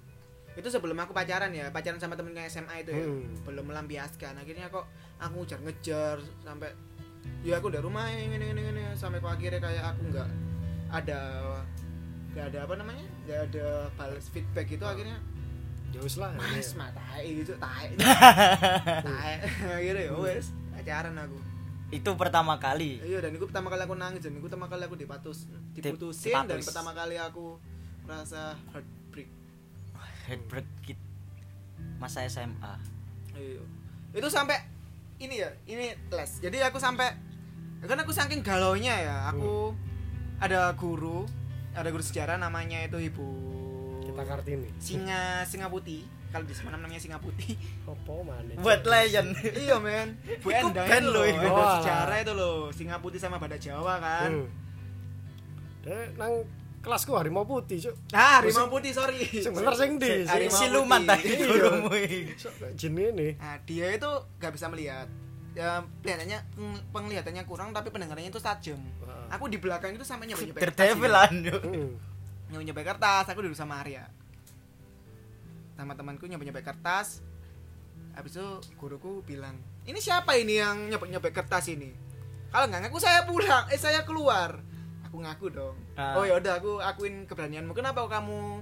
Itu 0.57 0.67
sebelum 0.69 0.97
aku 0.99 1.11
pacaran 1.11 1.51
ya 1.53 1.69
pacaran 1.69 1.99
sama 2.01 2.17
temennya 2.17 2.49
SMA 2.49 2.85
itu 2.85 2.91
ya. 2.93 3.05
Hmm. 3.05 3.43
belum 3.45 3.65
melampiaskan. 3.69 4.39
Akhirnya 4.39 4.69
kok 4.69 4.85
aku 5.21 5.43
ngejar-ngejar 5.43 6.17
sampai 6.43 6.71
ya 7.43 7.59
aku 7.59 7.71
udah 7.71 7.81
rumah 7.83 8.07
ini 8.11 8.35
ini 8.35 8.51
ini, 8.51 8.83
sampai 8.95 9.23
kok 9.23 9.31
akhirnya 9.31 9.59
kayak 9.63 9.83
aku 9.95 10.01
nggak 10.11 10.29
ada 10.91 11.19
nggak 12.33 12.45
ada 12.49 12.59
apa 12.65 12.73
namanya 12.75 13.05
nggak 13.25 13.39
ada 13.51 13.67
balas 13.93 14.25
feedback 14.33 14.65
gitu 14.65 14.83
akhirnya 14.83 15.21
ya 15.93 15.99
wis 16.01 16.17
lah 16.17 16.33
mas 16.33 16.73
ini. 16.73 16.81
mah 16.81 16.89
tai 16.89 17.27
gitu 17.37 17.53
tai 17.61 17.93
tai 19.05 19.33
akhirnya 19.77 20.03
ya 20.09 20.13
wes 20.17 20.49
pacaran 20.73 21.13
aku 21.21 21.37
itu 21.93 22.09
pertama 22.17 22.57
kali 22.57 22.97
iya 23.05 23.21
dan 23.21 23.31
itu 23.37 23.45
pertama 23.45 23.69
kali 23.69 23.81
aku 23.85 23.95
nangis 23.95 24.21
dan 24.25 24.33
itu 24.33 24.43
pertama 24.49 24.65
kali 24.65 24.83
aku 24.89 24.97
dipatus 24.97 25.45
diputusin 25.77 26.33
dan 26.33 26.57
dipatus. 26.57 26.67
pertama 26.73 26.91
kali 26.97 27.15
aku 27.21 27.61
merasa 28.03 28.57
heartbreak 28.73 29.29
heartbreak 30.25 30.67
kit 30.81 30.99
masa 32.01 32.25
SMA 32.25 32.93
Iya. 33.33 33.65
Itu 34.13 34.29
sampai 34.29 34.61
ini 35.17 35.41
ya, 35.41 35.49
ini 35.65 35.97
les. 36.13 36.31
Jadi 36.37 36.61
aku 36.61 36.77
sampai 36.77 37.17
kan 37.83 37.99
aku 37.99 38.13
saking 38.15 38.45
galaunya 38.45 38.93
ya, 38.95 39.17
aku 39.27 39.73
ada 40.39 40.71
guru, 40.77 41.27
ada 41.75 41.89
guru 41.89 42.05
sejarah 42.05 42.39
namanya 42.39 42.79
itu 42.85 42.95
Ibu 42.95 43.27
kita 44.07 44.23
kartini 44.23 44.69
Singa 44.77 45.43
Singa 45.49 45.67
Putih. 45.67 46.05
Kalau 46.33 46.43
di 46.43 46.51
Semarang 46.51 46.81
namanya 46.81 46.97
Singa 46.97 47.21
Putih. 47.21 47.53
opo 47.85 48.25
mana 48.25 48.57
buat 48.65 48.81
legend 48.81 49.37
iya, 49.53 49.77
men. 49.77 50.17
Bu 50.41 50.49
Iku 50.49 50.67
Endang 50.67 50.83
band 50.83 51.05
itu 51.05 51.21
guru 51.37 51.53
Oh, 51.53 51.73
sejarah 51.77 52.17
itu 52.17 52.33
loh, 52.33 52.57
Singa 52.73 52.97
Putih 52.97 53.21
sama 53.21 53.37
Badak 53.37 53.61
Jawa 53.61 54.01
kan. 54.01 54.31
hmm. 54.33 54.47
Dek, 55.83 56.15
nang 56.15 56.33
kelasku 56.79 57.11
harimau 57.13 57.43
putih 57.43 57.77
cuk 57.77 57.95
Ah, 58.11 58.39
Harimau 58.39 58.67
Putih, 58.67 58.91
sorry. 58.91 59.23
sing 59.29 59.51
bener 59.51 59.71
sing 59.71 59.95
di 59.95 60.23
siluman 60.49 61.03
tadi 61.03 61.31
iki. 61.31 62.33
jin 62.73 62.95
ini 62.95 63.35
Nah, 63.35 63.55
dia 63.63 63.91
itu 63.91 64.09
gak 64.35 64.51
bisa 64.51 64.67
melihat. 64.67 65.07
Ya, 65.53 65.85
kelihatannya 66.01 66.39
penglihatannya 66.89 67.43
kurang 67.45 67.71
tapi 67.71 67.87
pendengarannya 67.87 68.27
itu 68.27 68.41
tajam. 68.41 68.81
Aku 69.29 69.45
di 69.45 69.61
belakang 69.61 69.93
itu 69.93 70.01
sampai 70.01 70.25
nyampe-nyampe 70.25 70.59
Daredevil 70.59 71.13
anjo 71.13 71.57
Hmm. 71.61 71.93
nyoba 72.53 72.81
kertas 72.83 73.25
aku 73.27 73.41
duduk 73.41 73.55
sama 73.55 73.81
Arya 73.81 74.05
sama 75.73 75.93
temanku 75.97 76.25
nyoba 76.29 76.43
nyampe 76.45 76.61
kertas. 76.61 77.21
Habis 78.13 78.37
itu 78.37 78.47
guruku 78.77 79.25
bilang 79.25 79.57
ini 79.83 79.97
siapa 79.97 80.37
ini 80.37 80.61
yang 80.61 80.89
nyoba 80.89 81.05
nyampe 81.09 81.29
kertas 81.33 81.65
ini? 81.69 81.89
Kalau 82.53 82.69
nggak 82.69 82.87
ngaku 82.87 82.99
saya 83.01 83.25
pulang. 83.25 83.65
Eh 83.73 83.79
saya 83.81 84.05
keluar. 84.05 84.61
Aku 85.09 85.17
ngaku 85.21 85.45
dong. 85.49 85.75
Ah. 85.97 86.17
oh 86.17 86.25
ya 86.25 86.37
udah 86.37 86.61
aku 86.61 86.77
akuin 86.81 87.25
keberanianmu. 87.25 87.73
Kenapa 87.73 88.05
kamu 88.05 88.61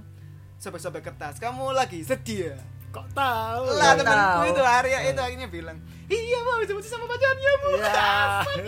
sobek-sobek 0.60 1.04
kertas? 1.04 1.40
Kamu 1.40 1.76
lagi 1.76 2.04
sedih 2.04 2.56
ya? 2.56 2.58
Kok 2.92 3.08
tahu? 3.16 3.64
Lah 3.76 3.96
temanku 3.96 4.52
itu 4.52 4.64
Arya 4.64 5.00
itu 5.08 5.20
akhirnya 5.20 5.48
bilang 5.48 5.80
iya 6.12 6.44
mau 6.44 6.60
sebut 6.60 6.84
sama 6.84 7.08
pacarnya 7.08 7.52
bu. 7.60 7.70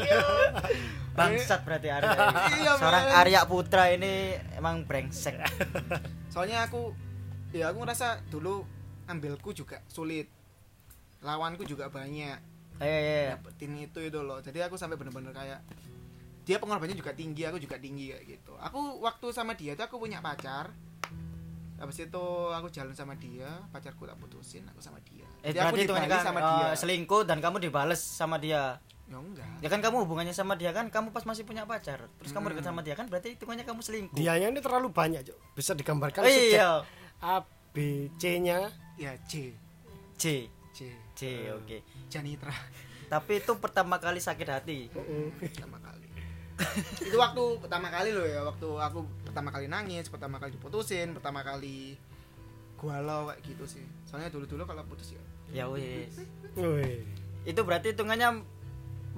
Ya. 0.04 0.20
Bangsat 1.20 1.62
berarti 1.62 1.94
Arya 1.94 2.10
Iya, 2.58 2.72
seorang. 2.80 3.04
Arya 3.14 3.42
Putra 3.46 3.92
ini 3.94 4.34
emang 4.58 4.88
brengsek. 4.88 5.38
Soalnya 6.34 6.66
aku 6.66 6.96
ya 7.54 7.70
aku 7.70 7.78
ngerasa 7.80 8.26
dulu 8.28 8.66
ambilku 9.06 9.54
juga 9.54 9.80
sulit. 9.86 10.28
Lawanku 11.22 11.64
juga 11.64 11.88
banyak. 11.88 12.38
Eh 12.78 12.84
eh, 12.84 13.26
dapetin 13.32 13.78
itu 13.80 14.00
itu 14.02 14.20
loh. 14.20 14.42
Jadi 14.42 14.60
aku 14.60 14.76
sampai 14.76 14.98
bener-bener 14.98 15.32
kayak 15.32 15.62
dia 16.44 16.60
pengorbanannya 16.60 17.00
juga 17.00 17.16
tinggi 17.16 17.48
aku 17.48 17.56
juga 17.56 17.80
tinggi 17.80 18.12
kayak 18.12 18.24
gitu. 18.28 18.54
Aku 18.60 19.00
waktu 19.00 19.32
sama 19.32 19.54
dia 19.54 19.72
tuh 19.74 19.88
aku 19.88 19.96
punya 19.98 20.20
pacar. 20.20 20.74
Habis 21.74 22.08
itu 22.08 22.26
aku 22.50 22.68
jalan 22.70 22.92
sama 22.92 23.16
dia 23.16 23.48
pacarku 23.70 24.04
tak 24.04 24.16
putusin 24.18 24.64
aku 24.68 24.80
sama 24.80 25.00
dia. 25.02 25.24
Eh 25.42 25.52
Jadi 25.52 25.60
aku 25.60 25.76
itu 25.80 25.94
kan 25.94 26.10
sama 26.22 26.40
eh, 26.40 26.44
dia. 26.44 26.68
selingkuh 26.76 27.24
dan 27.24 27.40
kamu 27.40 27.60
dibales 27.60 28.00
sama 28.00 28.36
dia? 28.36 28.80
Ya 29.04 29.20
enggak. 29.20 29.48
Ya 29.60 29.68
kan 29.68 29.80
kamu 29.80 30.04
hubungannya 30.04 30.32
sama 30.32 30.56
dia 30.56 30.72
kan 30.72 30.88
kamu 30.88 31.12
pas 31.12 31.24
masih 31.24 31.44
punya 31.44 31.64
pacar 31.64 32.08
terus 32.18 32.32
kamu 32.32 32.48
Hmm. 32.48 32.52
dekat 32.56 32.66
sama 32.66 32.80
dia 32.82 32.96
kan 32.96 33.08
berarti 33.08 33.36
hitungannya 33.36 33.64
kamu 33.64 33.80
selingkuh. 33.80 34.16
Dianya 34.16 34.48
ini 34.50 34.60
terlalu 34.60 34.90
banyak 34.90 35.24
cuk. 35.24 35.38
Bisa 35.54 35.72
digambarkan 35.72 36.24
Oh, 36.24 36.28
iya 36.28 36.84
A 37.24 37.40
B 37.72 38.12
C 38.20 38.44
nya? 38.44 38.68
Ya 39.00 39.16
C. 39.24 39.56
C. 40.20 40.52
C. 40.76 40.92
C 41.16 41.48
oke. 41.56 41.80
Janitra. 42.12 42.52
Tapi 43.08 43.40
itu 43.40 43.56
pertama 43.64 43.96
kali 43.96 44.20
sakit 44.20 44.48
hati. 44.52 44.92
Pertama 45.40 45.80
kali. 45.80 46.04
Itu 47.10 47.18
waktu 47.18 47.44
pertama 47.66 47.90
kali 47.90 48.14
loh 48.14 48.30
ya 48.30 48.46
waktu 48.46 48.68
aku 48.78 49.10
pertama 49.26 49.50
kali 49.50 49.66
nangis 49.66 50.06
pertama 50.06 50.38
kali 50.38 50.54
diputusin 50.54 51.10
pertama 51.18 51.42
kali 51.42 51.98
galau 52.78 53.32
kayak 53.32 53.42
gitu 53.42 53.66
sih. 53.66 53.86
Soalnya 54.06 54.30
dulu 54.30 54.46
dulu 54.46 54.64
kalau 54.70 54.86
putus 54.86 55.18
ya. 55.18 55.24
Ya 55.50 55.66
wis 55.66 56.14
Wih. 56.54 57.02
itu 57.48 57.62
berarti 57.66 57.98
hitungannya 57.98 58.46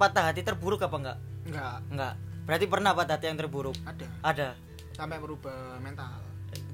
patah 0.00 0.32
hati 0.32 0.40
terburuk 0.46 0.80
apa 0.80 0.96
enggak? 0.96 1.18
Enggak. 1.44 1.78
Enggak. 1.92 2.14
Berarti 2.48 2.64
pernah 2.70 2.90
patah 2.96 3.14
hati 3.20 3.26
yang 3.28 3.36
terburuk? 3.36 3.76
Ada. 3.84 4.06
Ada. 4.24 4.48
Sampai 4.96 5.20
merubah 5.20 5.76
mental 5.84 6.25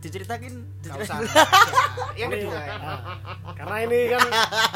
diceritakin. 0.02 0.52
Gak 0.82 0.98
diceritakin. 0.98 1.24
usah. 1.24 1.46
Yang 2.20 2.30
kedua. 2.36 2.58
Ya. 2.58 2.74
Ah, 2.76 3.54
karena 3.54 3.76
ini 3.86 3.98
kan 4.10 4.20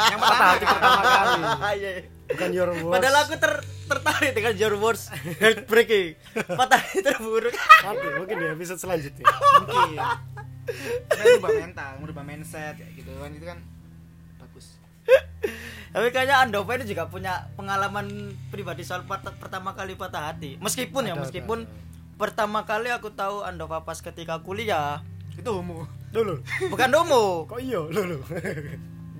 yang 0.06 0.20
patah 0.22 0.46
hati 0.48 0.64
pertama 0.64 1.02
kali. 1.02 1.40
Iya. 1.76 1.92
bukan 2.26 2.50
your 2.50 2.70
worst. 2.72 2.94
Padahal 2.94 3.16
aku 3.20 3.34
ter 3.36 3.52
tertarik 3.86 4.32
dengan 4.32 4.54
your 4.56 4.74
words 4.78 5.02
heartbreaking. 5.12 6.08
Patah 6.34 6.78
hati 6.78 6.98
terburuk. 7.02 7.54
Nanti, 7.54 8.06
mungkin 8.14 8.34
di 8.34 8.46
episode 8.48 8.80
selanjutnya. 8.80 9.26
Mungkin. 9.62 9.98
Merubah 11.06 11.50
mental 11.54 11.90
merubah 12.02 12.24
mindset 12.24 12.74
kayak 12.74 12.92
gitu 12.94 13.10
kan. 13.14 13.30
Itu 13.30 13.46
kan 13.46 13.58
bagus. 14.38 14.66
Tapi 15.86 16.06
kayaknya 16.10 16.42
Andova 16.42 16.74
ini 16.74 16.84
juga 16.84 17.06
punya 17.06 17.46
pengalaman 17.54 18.10
pribadi 18.50 18.82
soal 18.82 19.06
patah- 19.06 19.34
pertama 19.34 19.72
kali 19.72 19.94
patah 19.94 20.34
hati. 20.34 20.58
Meskipun 20.58 21.06
ya 21.06 21.14
Ada, 21.14 21.22
meskipun 21.22 21.58
ada, 21.62 21.72
pertama 22.18 22.66
kali 22.66 22.90
aku 22.90 23.14
tahu 23.14 23.46
Andova 23.46 23.86
pas 23.86 24.02
ketika 24.02 24.42
kuliah 24.42 24.98
itu 25.36 25.50
homo 25.52 25.84
Lulu, 26.16 26.40
bukan 26.72 26.88
domo. 26.88 27.44
Kok 27.44 27.60
iya? 27.60 27.82
Lulu? 27.82 28.24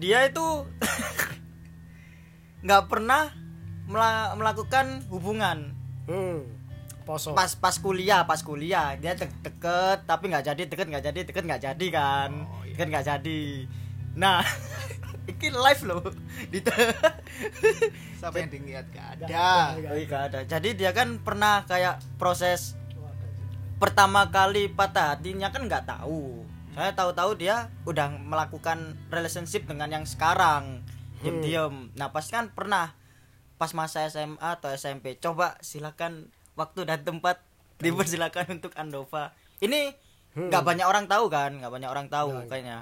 dia 0.00 0.25
itu 0.25 0.64
nggak 2.64 2.82
pernah 2.88 3.32
mela- 3.85 4.32
melakukan 4.32 5.04
hubungan. 5.12 5.76
Hmm. 6.08 6.40
poso. 7.06 7.38
Pas 7.38 7.54
pas 7.54 7.76
kuliah 7.78 8.26
pas 8.26 8.40
kuliah. 8.42 8.99
Dia 8.99 9.14
de- 9.14 9.38
deket 9.44 10.08
tapi 10.08 10.26
nggak 10.26 10.42
jadi 10.42 10.62
deket 10.66 10.87
nggak 10.90 11.04
jadi 11.06 11.20
deket 11.23 11.44
nggak 11.46 11.62
jadi 11.62 11.87
kan. 11.92 12.30
Oh, 12.49 12.64
iya. 12.66 12.75
deket 12.75 12.87
nggak 12.90 13.06
jadi. 13.06 13.42
Nah 14.16 14.40
ini 15.30 15.49
live 15.52 15.82
loh. 15.87 16.02
Di 16.50 16.58
Siapa 18.16 18.40
yang 18.40 18.50
dilihat 18.50 18.88
gak 18.90 19.20
ada. 19.20 19.25
Oh, 19.28 19.66
iya, 19.94 20.02
nggak 20.08 20.23
ada. 20.32 20.38
Jadi 20.49 20.75
dia 20.75 20.90
kan 20.90 21.20
pernah 21.23 21.62
kayak 21.68 22.00
proses 22.18 22.75
pertama 23.76 24.26
kali 24.26 24.68
patah 24.68 25.12
hatinya 25.12 25.49
kan 25.49 25.64
nggak 25.64 25.85
tahu 25.87 26.45
saya 26.73 26.92
tahu-tahu 26.92 27.33
dia 27.35 27.56
udah 27.85 28.12
melakukan 28.12 28.78
relationship 29.09 29.64
dengan 29.64 29.88
yang 29.90 30.04
sekarang 30.04 30.80
Hmm. 31.16 31.40
diem 31.40 31.75
nah 31.92 32.09
pas 32.09 32.23
kan 32.23 32.49
pernah 32.49 32.92
pas 33.56 33.73
masa 33.73 34.04
SMA 34.04 34.37
atau 34.37 34.68
SMP 34.71 35.16
coba 35.16 35.56
silakan 35.59 36.28
waktu 36.52 36.85
dan 36.85 37.00
tempat 37.02 37.40
dipersilakan 37.78 38.61
untuk 38.61 38.76
Andova 38.76 39.33
ini 39.59 39.97
Hmm. 40.33 40.52
nggak 40.52 40.61
banyak 40.62 40.85
orang 40.85 41.09
tahu 41.09 41.26
kan 41.26 41.56
nggak 41.56 41.73
banyak 41.73 41.88
orang 41.88 42.06
tahu 42.06 42.28
Nggak. 42.30 42.49
kayaknya 42.49 42.78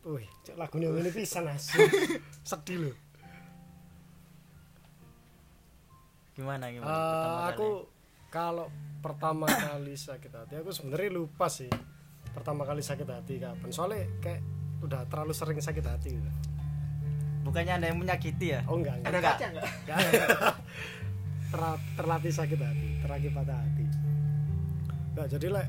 Wih, 0.00 0.24
cek 0.42 0.56
lagunya 0.56 0.88
ini 0.88 1.12
pisan 1.12 1.44
asu. 1.44 1.76
Sedih 2.48 2.80
loh. 2.82 2.96
gimana 6.32 6.72
gimana 6.72 6.88
pertama 6.88 7.40
aku 7.46 7.68
kali? 7.84 7.99
Kalau 8.30 8.70
pertama 9.02 9.50
kali 9.50 9.98
sakit 9.98 10.30
hati 10.30 10.54
aku 10.62 10.70
sebenarnya 10.70 11.10
lupa 11.18 11.50
sih 11.50 11.68
pertama 12.30 12.62
kali 12.62 12.78
sakit 12.78 13.08
hati 13.10 13.42
kapan 13.42 13.70
soalnya 13.74 14.06
kayak 14.22 14.40
udah 14.80 15.02
terlalu 15.10 15.34
sering 15.34 15.58
sakit 15.58 15.82
hati 15.82 16.14
gitu. 16.16 16.30
bukannya 17.42 17.82
ada 17.82 17.86
yang 17.90 17.98
menyakiti 17.98 18.54
ya 18.54 18.62
oh 18.70 18.78
enggak 18.78 19.02
enggak, 19.02 19.10
Ada 19.10 19.18
Enggak. 19.18 19.36
enggak? 19.50 19.68
Enggak. 19.82 19.98
Ter- 21.50 21.84
terlatih 21.98 22.32
sakit 22.32 22.60
hati 22.62 22.90
terlatih 23.02 23.30
patah 23.34 23.58
hati 23.58 23.86
Enggak, 25.10 25.26
jadi 25.26 25.46
lah 25.50 25.66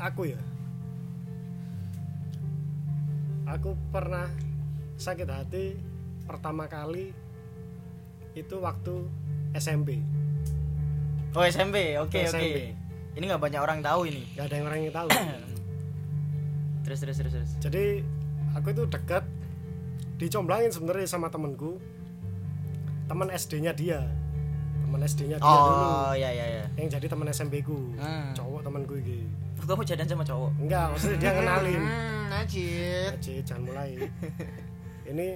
aku 0.00 0.22
ya 0.32 0.40
aku 3.44 3.76
pernah 3.92 4.24
sakit 4.96 5.28
hati 5.28 5.64
pertama 6.24 6.64
kali 6.64 7.12
itu 8.32 8.56
waktu 8.62 9.04
SMP 9.52 10.00
oh 11.32 11.44
SMP 11.44 11.96
oke 11.96 12.10
oke. 12.10 12.20
SMP. 12.26 12.74
ini 13.14 13.24
nggak 13.26 13.42
banyak 13.42 13.60
orang 13.60 13.78
tahu 13.80 14.06
ini. 14.06 14.22
Nggak 14.34 14.46
ada 14.46 14.54
yang 14.54 14.66
orang 14.66 14.80
yang 14.80 14.94
tahu. 14.94 15.08
Terus 16.84 16.98
terus 16.98 17.16
terus 17.18 17.32
terus. 17.32 17.50
Jadi 17.60 18.02
aku 18.52 18.72
itu 18.72 18.82
dekat 18.88 19.22
dicomblangin 20.16 20.72
sebenarnya 20.72 21.06
sama 21.06 21.28
temenku 21.28 21.78
teman 23.06 23.30
SD-nya 23.30 23.70
dia. 23.70 24.00
Teman 24.82 25.00
SD-nya 25.00 25.38
dia 25.38 25.44
dulu. 25.44 25.86
oh 25.86 26.12
ya 26.12 26.30
ya 26.32 26.46
ya 26.50 26.64
yang 26.74 26.88
jadi 26.90 27.06
teman 27.06 27.30
SMP 27.30 27.62
ku 27.62 27.94
Hmm. 27.94 28.34
cowok 28.34 28.64
temanku 28.64 28.98
ini 28.98 29.22
kamu 29.70 29.86
jadian 29.86 30.08
sama 30.10 30.24
cowok? 30.26 30.50
Enggak 30.58 30.84
maksudnya 30.90 31.18
dia 31.22 31.30
kenalin. 31.30 31.78
Hmm, 31.78 32.22
najit. 32.26 33.10
Aji, 33.14 33.34
jangan 33.46 33.62
mulai. 33.70 33.90
Ini 35.06 35.26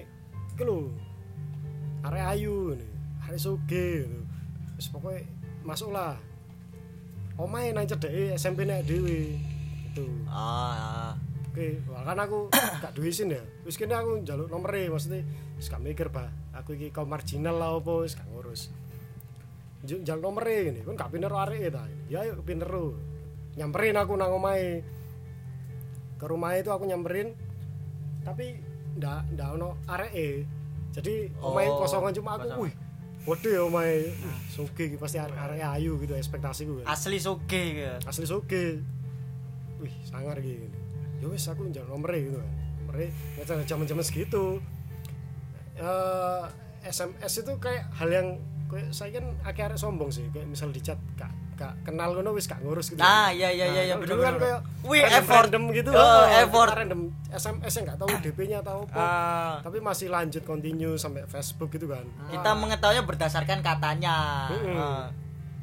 ke 0.58 0.62
lu 0.66 0.90
arek 2.02 2.24
ayu 2.34 2.74
nih 2.74 2.90
arek 3.30 3.38
suge 3.38 3.86
gitu. 4.02 4.20
Terus 4.74 4.88
pokoknya 4.90 5.22
masuklah 5.64 6.20
omae 7.40 7.74
nang 7.74 7.88
cedeke 7.88 8.36
SMP 8.38 8.68
nek 8.68 8.84
dhewe 8.86 9.40
itu 9.90 10.06
ah 10.30 11.16
Oke, 11.54 11.78
kan 11.86 12.18
aku 12.18 12.50
gak 12.82 12.98
duwe 12.98 13.14
isin 13.14 13.30
ya. 13.30 13.38
Wis 13.62 13.78
kene 13.78 13.94
aku 13.94 14.26
njaluk 14.26 14.50
nomere 14.50 14.90
maksudnya 14.90 15.22
wis 15.54 15.70
gak 15.70 15.86
mikir, 15.86 16.10
Bah. 16.10 16.26
Aku 16.50 16.74
iki 16.74 16.90
kaum 16.90 17.06
marginal 17.06 17.54
lah 17.54 17.78
opo 17.78 18.02
wis 18.02 18.18
gak 18.18 18.26
ngurus. 18.26 18.74
Njaluk 19.86 20.34
nomere 20.34 20.66
ngene, 20.66 20.82
kon 20.82 20.98
gak 20.98 21.14
pinter 21.14 21.30
areke 21.30 21.70
ta. 21.70 21.86
Ya 22.10 22.26
ayo 22.26 22.42
pinter. 22.42 22.66
Nyamperin 23.54 23.94
aku 23.94 24.18
nang 24.18 24.34
omahe. 24.34 24.82
Ke 26.18 26.26
rumah 26.26 26.58
itu 26.58 26.74
aku 26.74 26.90
nyamperin 26.90 27.38
tapi 28.26 28.58
ndak 28.98 29.38
ndak 29.38 29.54
ono 29.54 29.78
areke. 29.86 30.42
Jadi 30.90 31.38
omahe 31.38 31.70
Oh, 31.70 31.86
kosongan 31.86 32.10
cuma 32.18 32.34
aku, 32.34 32.66
wih. 32.66 32.74
Waduh 33.24 33.50
ya 33.56 33.62
omahe, 33.64 34.12
wih, 34.12 34.38
suge 34.52 34.92
iki 34.92 34.96
pasti 35.00 35.16
arek 35.16 35.56
ayu 35.56 35.96
gitu 35.96 36.12
ekspektasiku. 36.12 36.84
kan 36.84 36.92
asli 36.92 37.16
soge 37.16 37.62
gitu 37.72 37.88
asli 38.04 38.26
soge. 38.28 38.64
Wih 39.80 39.94
sangar 40.04 40.36
gini 40.44 40.68
ya 41.24 41.26
wis 41.32 41.48
aku 41.48 41.64
njaluk 41.64 41.88
nomere 41.88 42.20
gitu 42.20 42.36
kan. 42.36 42.50
Nomere 42.84 43.06
ngejar 43.40 43.64
zaman 43.64 43.86
zaman 43.88 44.04
segitu. 44.04 44.60
Eh 45.80 46.44
SMS 46.84 47.32
itu 47.40 47.52
kayak 47.56 47.88
hal 47.96 48.12
yang 48.12 48.28
kayak 48.68 48.92
saya 48.92 49.16
kan 49.16 49.26
akhir 49.40 49.72
arek 49.72 49.78
sombong 49.80 50.12
sih 50.12 50.28
kayak 50.28 50.44
misal 50.44 50.68
di 50.68 50.84
chat 50.84 51.00
gak, 51.54 51.72
kenal 51.82 52.12
ngono 52.12 52.30
wis 52.30 52.44
gak 52.44 52.60
ngurus 52.60 52.88
gitu 52.88 52.98
Nah, 52.98 53.28
iya, 53.28 53.48
iya, 53.48 53.66
iya, 53.66 53.82
iya, 53.84 53.94
kalau 53.96 54.06
bener, 54.16 54.24
kan 54.24 54.34
kayak 54.36 54.60
Wih, 54.82 55.00
random, 55.00 55.18
effort. 55.18 55.44
random 55.46 55.62
gitu 55.72 55.88
Oh, 55.90 56.00
kita 56.22 56.38
effort. 56.40 56.70
random 56.74 57.00
SMS 57.28 57.72
yang 57.72 57.84
gak 57.86 57.98
tahu 57.98 58.08
DP-nya 58.20 58.58
tahu 58.60 58.80
apa 58.86 58.96
Ah, 58.96 59.54
tapi 59.60 59.78
masih 59.78 60.06
lanjut 60.08 60.42
continue 60.42 60.94
sampai 60.94 61.22
Facebook 61.24 61.70
gitu 61.70 61.86
kan 61.86 62.02
kita 62.26 62.50
mengetahuinya 62.52 63.02
berdasarkan 63.02 63.58
katanya 63.60 64.16
Mm-mm. 64.48 64.74
Ah. 64.74 65.06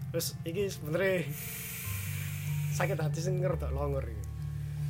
terus 0.10 0.36
ini 0.42 0.66
sebenernya 0.66 1.28
sakit 2.72 2.98
hati 2.98 3.20
sih 3.20 3.32
ngerti 3.32 3.68
longor 3.68 4.04
iki. 4.06 4.24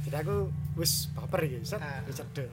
jadi 0.03 0.21
aku 0.21 0.49
wis 0.75 1.09
baper 1.11 1.41
iki 1.43 1.61
set 1.61 1.77
Ah. 1.77 2.01
wis 2.03 2.15
cedek 2.15 2.49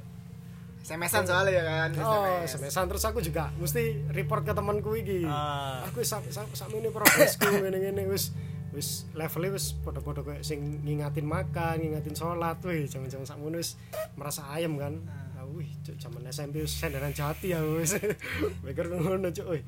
SMS-an 0.83 1.25
soalnya 1.29 1.53
ya 1.53 1.65
kan. 1.67 1.91
oh 2.01 2.43
semesan 2.49 2.89
terus 2.89 3.05
aku 3.05 3.21
juga 3.21 3.53
mesti 3.61 4.09
report 4.15 4.47
ke 4.47 4.53
temanku 4.57 4.97
iki. 4.97 5.27
Ah. 5.27 5.85
aku 5.85 6.01
sak 6.01 6.25
sak 6.33 6.49
sak 6.55 6.73
ini 6.73 6.89
progresku 6.89 7.45
ngene 7.63 7.79
ngene 7.79 8.09
wis 8.09 8.33
wis 8.73 9.05
levelnya 9.13 9.59
wis 9.59 9.75
podo-podo 9.85 10.23
kayak 10.25 10.47
sing 10.47 10.81
ngingatin 10.87 11.27
makan 11.29 11.83
ngingatin 11.83 12.15
sholat 12.17 12.57
wih 12.65 12.89
jaman-jaman 12.89 13.27
sak 13.27 13.39
wis 13.43 13.77
merasa 14.17 14.47
ayam 14.55 14.81
kan. 14.81 14.97
Ah, 15.37 15.45
wih 15.45 15.69
cuk 15.85 15.99
zaman 16.01 16.25
SMP 16.31 16.65
wis 16.65 16.73
senderan 16.73 17.13
jati 17.13 17.53
ya 17.53 17.61
wis. 17.61 17.99
Mikir 18.65 18.89
ngono 18.89 19.29
cuk 19.29 19.47
wih 19.53 19.63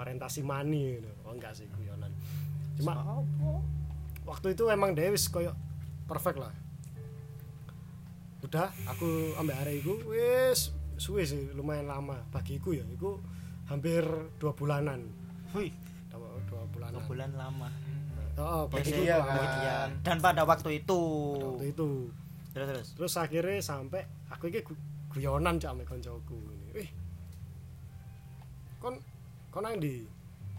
orientasi 0.00 0.40
mani 0.40 0.98
gitu. 0.98 1.10
oh 1.28 1.36
enggak 1.36 1.52
sih 1.52 1.68
guyonan. 1.68 2.10
Cuma 2.80 3.22
waktu 4.24 4.56
itu 4.56 4.64
emang 4.72 4.96
dia 4.96 5.12
wis 5.12 5.28
koyo 5.28 5.52
perfect 6.08 6.38
lah 6.40 6.52
udah 8.42 8.66
aku 8.84 9.06
ambil 9.38 9.54
hari 9.54 9.78
itu 9.78 9.94
wis 10.06 10.74
suwe 10.98 11.22
sih 11.22 11.50
lumayan 11.54 11.86
lama. 11.86 12.18
Bagiku 12.30 12.74
ya 12.74 12.82
itu 12.86 13.18
hampir 13.66 14.02
dua 14.36 14.52
bulanan. 14.52 15.06
Wih, 15.54 15.70
dua, 16.10 16.28
dua 16.46 16.62
bulanan. 16.70 16.94
Dua 16.98 17.04
bulan 17.06 17.30
lama. 17.34 17.68
Oh 18.32 18.64
bagiku 18.66 19.00
Iya, 19.00 19.18
lama. 19.18 19.28
kemudian. 19.30 19.88
Dan 20.02 20.16
pada 20.18 20.42
waktu 20.42 20.82
itu. 20.82 21.00
Pada 21.36 21.46
waktu 21.54 21.66
itu. 21.70 21.90
Terus 22.52 22.66
terus. 22.68 22.88
Terus 22.98 23.14
akhirnya 23.16 23.58
sampai 23.60 24.02
aku 24.28 24.48
ini 24.48 24.60
gu- 24.60 24.82
guyonan 25.12 25.56
cak 25.56 25.72
ambek 25.72 25.88
koncoku. 25.88 26.38
Ini 26.50 26.68
wih. 26.74 26.90
Kon 28.80 28.98
kon 29.48 29.62
nang 29.62 29.78
di 29.78 30.02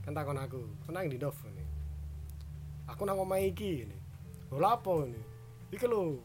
kan 0.02 0.14
takon 0.14 0.38
aku. 0.38 0.62
Kon 0.84 0.94
nang 0.96 1.08
di 1.08 1.18
Dov 1.18 1.36
ini 1.50 1.64
aku 2.84 3.08
nang 3.08 3.16
omah 3.16 3.40
iki 3.40 3.88
ini 3.88 3.98
lho 4.52 4.60
lapo 4.60 5.08
ini 5.08 5.18
iki 5.72 5.88
lho 5.88 6.20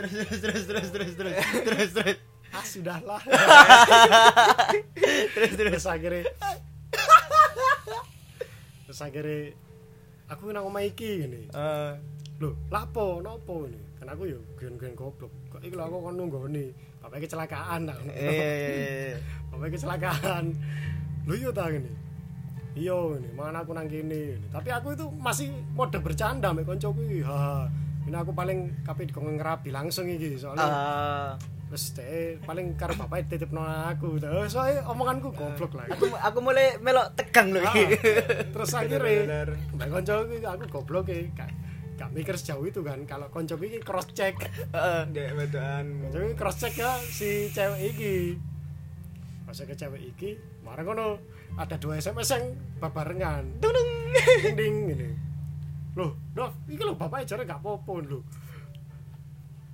terus 0.00 0.12
terus 0.16 0.40
terus 0.40 0.64
terus 0.64 0.88
terus 0.88 1.12
terus 1.12 1.34
terus 1.64 1.90
terus. 1.92 2.18
Ah 2.50 2.66
sudahlah. 2.66 3.20
Terus 5.38 5.52
terus. 5.54 5.84
Akhirnya. 5.86 6.26
Terus 8.88 9.00
akhirnya 9.06 9.54
aku 10.26 10.50
nang 10.50 10.66
omah 10.66 10.82
iki 10.82 11.30
ini 11.30 11.46
Eh, 11.46 11.92
lho 12.42 12.58
lapo 12.66 13.22
nopo 13.22 13.70
ini? 13.70 13.78
Kan 14.02 14.10
aku 14.10 14.34
yo 14.34 14.42
guyon-guyon 14.58 14.98
goblok. 14.98 15.30
Kok 15.54 15.62
iki 15.62 15.78
lho 15.78 15.84
aku 15.86 15.96
kon 16.02 16.18
nunggoni 16.18 16.74
bapak 16.98 17.22
kecelakaan 17.22 17.86
tak? 17.86 18.02
Eh, 18.10 18.18
eh, 18.18 18.34
eh. 18.34 19.14
bapak 19.54 19.70
kecelakaan. 19.70 20.50
Lho 21.30 21.34
iya 21.38 21.54
ta 21.54 21.70
gini? 21.70 22.00
Iya 22.74 23.18
ini 23.18 23.28
mana 23.34 23.66
aku 23.66 23.74
nang 23.74 23.90
kene 23.90 24.38
tapi 24.54 24.70
aku 24.70 24.94
itu 24.94 25.06
masih 25.18 25.50
mode 25.74 25.98
bercanda 25.98 26.54
mek 26.54 26.66
koncoku 26.66 27.02
ha 27.26 27.66
ini 28.00 28.16
aku 28.16 28.32
paling 28.32 28.80
kape 28.82 29.04
dikongkon 29.04 29.36
ngerabi 29.36 29.68
langsung 29.70 30.04
iki 30.04 30.34
soalnya 30.34 30.64
Ah, 30.64 31.30
terus 31.68 31.94
deh 31.94 32.40
paling 32.42 32.74
karo 32.74 32.96
bapak 32.96 33.26
titip 33.26 33.52
aku 33.52 34.16
terus 34.16 34.50
soalnya 34.50 34.82
omonganku 34.84 35.30
goblok 35.30 35.76
lah 35.76 35.86
aku 35.86 36.10
aku 36.10 36.38
mulai 36.40 36.74
melok 36.78 37.14
tegang 37.14 37.52
loh 37.52 37.62
Ah, 37.62 37.74
iki. 37.74 37.98
terus 38.50 38.72
akhirnya 38.72 39.46
mbak 39.70 39.88
koncoku 39.88 40.32
iki 40.34 40.46
aku 40.46 40.64
goblok 40.66 41.06
iki 41.06 41.30
gak, 41.32 41.50
gak 41.94 42.10
mikir 42.10 42.34
sejauh 42.34 42.64
itu 42.64 42.80
kan 42.80 42.98
kalau 43.04 43.28
koncoku 43.28 43.64
iki 43.64 43.78
cross 43.80 44.10
check 44.10 44.34
Heeh. 44.72 45.02
Dek 45.10 45.30
bedaan. 45.36 46.08
Jadi 46.08 46.34
cross 46.34 46.58
check 46.58 46.74
ya 46.74 46.96
si 46.98 47.46
cewek 47.48 47.80
iki. 47.86 48.14
Cross 49.44 49.62
check 49.62 49.68
ke 49.68 49.76
cewek 49.76 50.02
iki, 50.06 50.30
marang 50.62 50.86
kono 50.86 51.18
ada 51.54 51.76
dua 51.76 51.98
SMS 51.98 52.30
yang 52.30 52.44
babarengan. 52.78 53.44
Dung 53.58 53.70
dung 53.70 53.90
ding 54.40 54.54
ding 54.56 54.74
gini. 54.88 55.08
Loh, 55.98 56.14
Dov, 56.30 56.54
iki 56.70 56.82
lho 56.86 56.94
bapak 56.94 57.26
jare 57.26 57.42
gak 57.42 57.58
apa-apa 57.58 57.92
lho. 58.06 58.22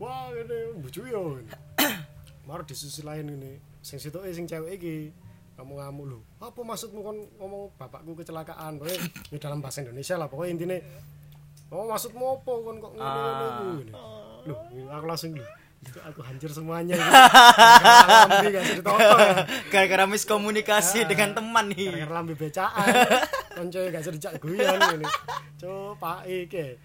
Wah, 0.00 0.32
ini 0.32 0.76
bucu 0.80 1.04
yo. 1.04 1.40
Mar 2.48 2.64
di 2.64 2.72
sisi 2.76 3.02
lain 3.04 3.36
ini, 3.36 3.58
sing 3.84 4.00
situ 4.00 4.16
sing 4.32 4.48
cewek 4.48 4.80
iki. 4.80 4.96
Kamu 5.56 5.72
ngamuk 5.80 6.04
lu 6.04 6.20
apa 6.36 6.60
maksudmu 6.60 7.00
kon 7.00 7.16
ngomong 7.40 7.72
bapakku 7.80 8.12
kecelakaan? 8.12 8.76
Pokoknya 8.76 9.00
ya 9.32 9.38
dalam 9.40 9.64
bahasa 9.64 9.80
Indonesia 9.80 10.20
lah 10.20 10.28
pokoknya 10.28 10.52
intinya 10.52 10.76
oh 11.72 11.88
maksudmu 11.88 12.24
apa 12.28 12.52
kon 12.60 12.76
kok 12.76 12.92
ngene 12.92 13.20
ngene 13.24 13.46
ngene. 13.56 13.92
Lu 14.44 14.54
aku 14.92 15.04
langsung 15.08 15.32
itu 15.80 15.98
aku 16.04 16.20
hancur 16.20 16.52
semuanya. 16.52 17.00
Gitu. 18.52 18.84
Gara-gara 19.72 20.04
ya 20.04 20.12
miskomunikasi 20.12 21.08
dengan 21.08 21.32
teman 21.32 21.72
nih 21.72 21.88
gara-gara 21.88 22.12
lambe 22.20 22.36
becaan 22.36 22.84
konco 23.56 23.78
gak 23.80 24.04
dijak 24.04 24.34
guyon 24.36 24.78
ngene 24.92 25.06
coba 25.56 26.22
iki 26.28 26.76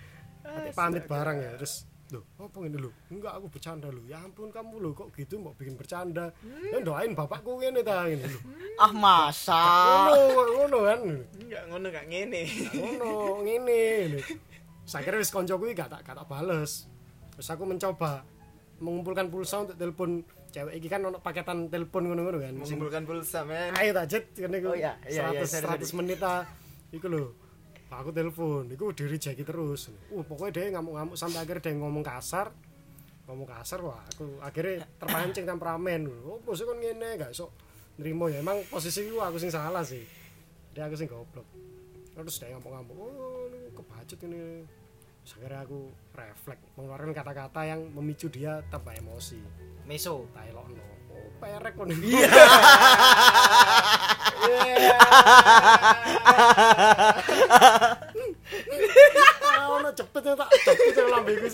pamit 0.72 1.04
barang 1.06 1.38
ya 1.38 1.52
terus 1.60 1.92
Loh, 2.12 2.28
apa 2.44 2.60
ini 2.68 2.76
lu? 2.76 2.92
Enggak, 3.08 3.40
aku 3.40 3.48
bercanda 3.48 3.88
lu. 3.88 4.04
Ya 4.04 4.20
ampun 4.20 4.52
kamu 4.52 4.84
lu 4.84 4.92
kok 4.92 5.16
gitu 5.16 5.40
mau 5.40 5.56
bikin 5.56 5.80
bercanda. 5.80 6.36
Ya 6.44 6.84
doain 6.84 7.16
bapakku 7.16 7.56
ngene 7.56 7.88
ta 7.88 8.04
ngene 8.04 8.28
lu. 8.28 8.40
ah 8.76 8.92
masa 8.92 9.64
Ngono, 10.12 10.44
ngono 10.60 10.78
kan. 10.92 11.00
Enggak 11.40 11.64
ngono 11.72 11.88
gak 11.88 12.06
ngene. 12.12 12.42
Ngono, 12.76 13.12
ngene. 13.48 13.72
ngene. 14.12 14.20
Saya 14.84 15.08
kira 15.08 15.24
wis 15.24 15.32
koncoku 15.32 15.72
iki 15.72 15.80
gak 15.80 15.88
tak 15.88 16.04
gak 16.04 16.20
tak 16.20 16.28
bales. 16.28 16.92
Terus 17.32 17.48
aku 17.48 17.64
mencoba 17.64 18.28
mengumpulkan 18.84 19.32
pulsa 19.32 19.64
untuk 19.64 19.80
telepon 19.80 20.28
cewek 20.52 20.84
iki 20.84 20.92
kan 20.92 21.08
ono 21.08 21.24
paketan 21.24 21.72
telepon 21.72 22.12
ngono-ngono 22.12 22.44
kan. 22.44 22.54
Mengumpulkan 22.60 23.08
pulsa 23.08 23.48
men. 23.48 23.72
ayo 23.80 23.96
tak 23.96 24.06
jet 24.12 24.26
iku 24.36 24.52
Oh, 24.68 24.76
iya, 24.76 25.00
iya, 25.08 25.32
iya, 25.32 25.48
100 25.48 25.64
sorry, 25.64 25.80
100 25.80 25.96
menit 25.96 26.20
ta 26.20 26.44
iku 26.92 27.08
lho 27.08 27.26
aku 27.92 28.16
telepon 28.16 28.68
iku 28.72 28.96
di 28.96 29.04
reject 29.08 29.44
terus. 29.44 29.92
Uh 30.12 30.24
pokoknya 30.24 30.52
dia 30.56 30.80
ngamuk-ngamuk 30.80 31.16
sampai 31.20 31.44
akhirnya 31.44 31.64
dia 31.64 31.76
ngomong 31.76 32.04
kasar. 32.04 32.52
Ngomong 33.28 33.48
kasar 33.48 33.80
wah 33.84 34.00
aku 34.00 34.40
akhirnya 34.44 34.88
terpancing 35.00 35.44
temperamen 35.48 36.08
oh 36.08 36.40
bos 36.44 36.60
kan 36.64 36.78
ngene 36.80 37.20
gak 37.20 37.36
sok 37.36 37.52
nerimo 38.00 38.32
ya. 38.32 38.40
Emang 38.40 38.64
posisi 38.68 39.08
gua 39.12 39.28
aku 39.32 39.40
sing 39.40 39.52
salah 39.52 39.84
sih. 39.84 40.04
Dia 40.72 40.88
aku 40.88 40.96
sing 40.96 41.12
goblok. 41.12 41.48
Terus 42.16 42.36
dia 42.40 42.56
ngamuk-ngamuk 42.56 42.96
oh 42.96 43.48
ini 43.52 43.60
kebacut 43.76 44.20
ini. 44.28 44.64
Terus 45.22 45.32
akhirnya 45.38 45.60
aku 45.68 45.80
refleks 46.16 46.64
mengeluarkan 46.80 47.12
kata-kata 47.14 47.62
yang 47.68 47.82
memicu 47.92 48.32
dia 48.32 48.64
tambah 48.72 48.96
emosi. 48.96 49.40
Meso. 49.84 50.26
Tak 50.32 50.48
elokno 50.48 51.02
oh 51.12 51.28
perek 51.40 51.74
kon 51.80 51.92
ono 59.72 59.90
cepet 59.96 60.22
ya 60.26 60.34
tak 60.36 60.50
cepet 60.52 60.96
ya 60.96 61.06
lambeku 61.08 61.48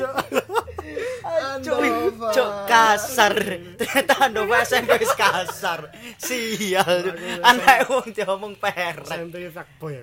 cok 2.33 2.51
kasar. 2.69 3.35
Ternyata 3.77 4.13
Andova 4.25 4.63
SMP 4.63 4.91
wis 5.01 5.13
kasar. 5.13 5.91
Sial. 6.17 7.13
Anak 7.43 7.89
wong 7.91 8.07
diomong 8.13 8.53
perek. 8.57 9.05
SMP 9.05 9.49
fuckboy 9.51 9.97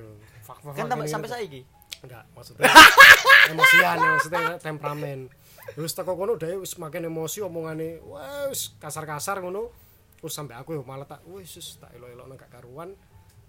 Kan 0.76 0.86
tambah 0.86 1.08
sampai 1.08 1.28
saiki. 1.30 1.62
enggak 2.04 2.24
maksudnya 2.36 2.68
emosian 3.56 3.96
maksudnya 3.96 4.44
temperamen 4.60 5.18
terus 5.72 5.96
teko 5.96 6.12
kono 6.20 6.36
udah 6.36 6.60
wis 6.60 6.76
makin 6.76 7.08
emosi 7.08 7.40
omongane 7.40 7.96
wah 8.04 8.44
wis 8.52 8.76
kasar-kasar 8.76 9.40
ngono 9.40 9.72
terus 10.24 10.32
sampai 10.32 10.56
aku 10.56 10.72
yo 10.72 10.82
malah 10.82 11.04
tak 11.04 11.20
wis 11.28 11.52
wis 11.52 11.76
tak 11.76 11.92
elok-elok 11.92 12.26
gak 12.38 12.50
karuan 12.50 12.96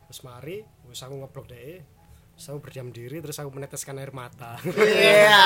terus 0.04 0.20
mari 0.22 0.62
wis 0.84 1.00
aku 1.00 1.16
ngeblok 1.16 1.48
dhek 1.48 1.82
terus 2.36 2.46
aku 2.46 2.58
berdiam 2.60 2.92
diri 2.92 3.18
terus 3.18 3.34
aku 3.40 3.50
meneteskan 3.50 3.96
air 3.96 4.12
mata 4.12 4.60
Iya. 4.60 5.40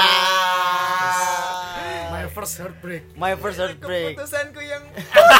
my 2.10 2.26
first 2.28 2.58
heartbreak 2.58 3.04
My 3.14 3.34
first 3.36 3.58
heartbreak. 3.58 4.16
Keputusanku 4.16 4.60
yang 4.60 4.84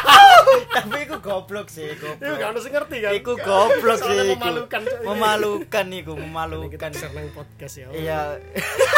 Tapi 0.70 0.96
iku 1.04 1.18
goblok 1.18 1.68
sih, 1.68 1.90
Iku 1.90 2.14
goblok. 2.14 2.38
gak 2.38 2.48
harus 2.48 2.64
ngerti 2.66 2.96
kan 3.02 3.12
Iku 3.12 3.32
goblok 3.36 3.98
sih 4.00 4.14
iku. 4.14 4.34
memalukan, 4.38 4.82
Cok. 4.86 5.00
Memalukan 5.04 5.86
iku, 5.92 6.12
kita 6.14 6.24
memalukan. 6.24 6.90
share 6.94 7.12
nang 7.12 7.28
podcast 7.34 7.74
ya 7.76 7.88
Iya. 7.92 8.20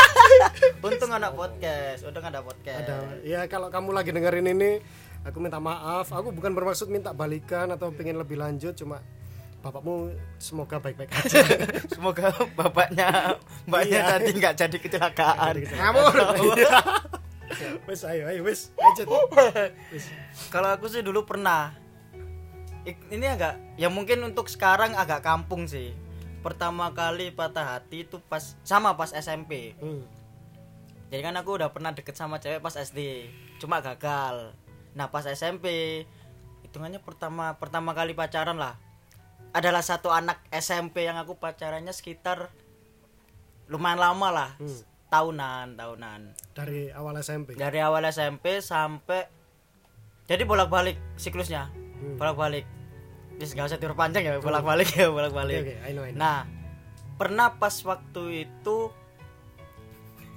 Untung 0.83 1.09
anak 1.09 1.31
podcast, 1.33 2.03
untung 2.03 2.21
ada 2.21 2.43
podcast. 2.43 2.83
ada 2.83 2.97
ya 3.23 3.47
kalau 3.47 3.71
kamu 3.71 3.89
lagi 3.93 4.09
dengerin 4.11 4.45
ini 4.49 4.71
aku 5.21 5.37
minta 5.37 5.57
maaf 5.57 6.09
aku 6.09 6.33
bukan 6.33 6.51
bermaksud 6.51 6.89
minta 6.89 7.11
balikan 7.11 7.69
atau 7.69 7.93
pengen 7.93 8.17
lebih 8.17 8.35
lanjut 8.35 8.73
cuma 8.73 8.99
bapakmu 9.61 10.09
semoga 10.41 10.81
baik-baik 10.81 11.13
aja 11.13 11.45
Semoga 11.93 12.33
bapaknya, 12.57 13.37
mbaknya 13.69 13.99
Iya. 14.01 14.09
tadi 14.17 14.29
nggak 14.33 14.55
jadi 14.57 14.77
kecelakaan. 14.81 15.53
ngawur. 15.69 16.13
wes 17.85 18.01
ayo 18.01 18.25
ayo 18.25 18.41
wes 18.41 18.73
lanjut 18.73 19.05
Wes. 19.93 20.09
Kalau 20.49 20.73
aku 20.73 20.89
sih 20.89 21.05
dulu 21.05 21.29
pernah. 21.29 21.77
Ini 22.81 23.37
agak, 23.37 23.77
ya 23.77 23.93
mungkin 23.93 24.25
untuk 24.25 24.49
sekarang 24.49 24.97
agak 24.97 25.21
kampung 25.21 25.69
sih. 25.69 25.93
Pertama 26.41 26.89
kali 26.89 27.29
patah 27.29 27.77
hati 27.77 28.09
itu 28.09 28.17
pas 28.17 28.57
sama 28.65 28.97
pas 28.97 29.13
SMP. 29.13 29.77
Hmm. 29.77 30.01
Jadi 31.13 31.21
kan 31.21 31.37
aku 31.37 31.61
udah 31.61 31.69
pernah 31.69 31.93
deket 31.93 32.17
sama 32.17 32.41
cewek 32.41 32.57
pas 32.57 32.73
SD, 32.73 33.29
cuma 33.61 33.77
gagal. 33.77 34.57
Nah 34.91 35.07
pas 35.07 35.23
SMP, 35.23 35.65
hitungannya 36.61 36.99
pertama 36.99 37.55
pertama 37.55 37.91
kali 37.91 38.11
pacaran 38.11 38.55
lah. 38.55 38.75
Adalah 39.51 39.79
satu 39.81 40.07
anak 40.09 40.39
SMP 40.49 41.03
yang 41.03 41.15
aku 41.15 41.35
pacarannya 41.35 41.91
sekitar 41.91 42.47
lumayan 43.67 43.99
lama 43.99 44.27
lah, 44.29 44.49
Hmm. 44.57 44.79
tahunan 45.07 45.75
tahunan. 45.75 46.21
dari 46.51 46.87
awal 46.89 47.15
SMP 47.17 47.55
Dari 47.55 47.79
awal 47.79 48.03
SMP 48.05 48.59
sampai 48.59 49.27
jadi 50.25 50.43
bolak-balik 50.43 50.95
siklusnya, 51.15 51.67
Hmm. 51.71 52.15
bolak-balik. 52.15 52.63
Bis 53.35 53.51
gak 53.51 53.67
usah 53.67 53.75
diperpanjang 53.75 54.23
ya, 54.23 54.37
bolak-balik 54.37 54.87
ya, 54.91 55.07
oke 55.07 55.15
bolak-balik. 55.17 55.63
oke 55.63 55.75
I 55.81 55.91
know, 55.91 56.03
I 56.03 56.11
know. 56.11 56.19
Nah, 56.19 56.39
pernah 57.17 57.51
pas 57.53 57.73
waktu 57.81 58.23
itu 58.45 58.77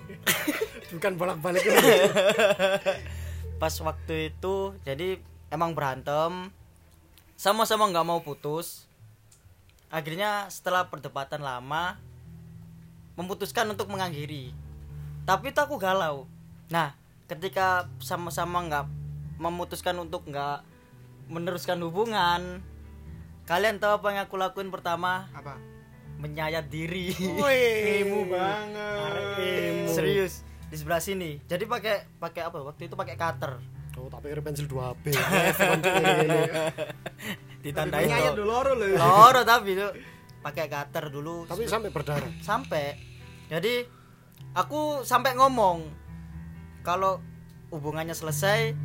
bukan 0.95 1.13
bolak-balik 1.15 1.63
pas 3.59 3.75
waktu 3.81 4.35
itu 4.35 4.75
jadi 4.83 5.19
emang 5.51 5.73
berantem. 5.73 6.51
Sama-sama 7.35 7.91
nggak 7.91 8.07
mau 8.07 8.21
putus. 8.23 8.87
Akhirnya 9.91 10.51
setelah 10.51 10.91
perdebatan 10.91 11.43
lama 11.43 11.99
memutuskan 13.15 13.71
untuk 13.71 13.91
mengakhiri. 13.91 14.51
Tapi 15.27 15.55
itu 15.55 15.61
aku 15.63 15.79
galau. 15.79 16.27
Nah 16.71 16.95
ketika 17.31 17.89
sama-sama 18.03 18.63
nggak 18.67 18.87
memutuskan 19.39 19.97
untuk 19.99 20.27
nggak 20.29 20.63
meneruskan 21.27 21.81
hubungan 21.81 22.61
kalian 23.49 23.81
tahu 23.81 24.01
apa 24.01 24.07
yang 24.13 24.21
aku 24.25 24.37
lakuin 24.41 24.73
pertama? 24.73 25.29
Apa? 25.37 25.75
menyayat 26.19 26.71
diri. 26.71 27.13
Emu 27.13 28.25
sebelah 30.85 31.01
sini. 31.01 31.41
Jadi 31.49 31.65
pakai 31.65 32.21
pakai 32.21 32.45
apa? 32.45 32.61
Waktu 32.61 32.93
itu 32.93 32.95
pakai 32.95 33.17
cutter. 33.17 33.57
Oh 33.97 34.13
tapi 34.13 34.29
kira 34.29 34.45
pensil 34.45 34.69
2B 34.69 35.17
F, 35.17 35.57
konco 35.57 35.89
ini. 35.89 36.41
ditandain 37.65 38.37
dulu 38.37 38.45
loro 38.45 38.73
lho. 38.77 39.01
loro 39.01 39.41
tapi 39.49 39.73
tuh 39.73 39.97
pakai 40.45 40.69
cutter 40.69 41.09
dulu. 41.09 41.49
Tapi 41.49 41.65
sampai 41.65 41.89
berdarah. 41.89 42.29
Sampai. 42.45 43.01
Jadi 43.49 43.81
aku 44.53 45.01
sampai 45.09 45.33
ngomong 45.41 45.89
kalau 46.85 47.17
hubungannya 47.73 48.13
selesai 48.13 48.77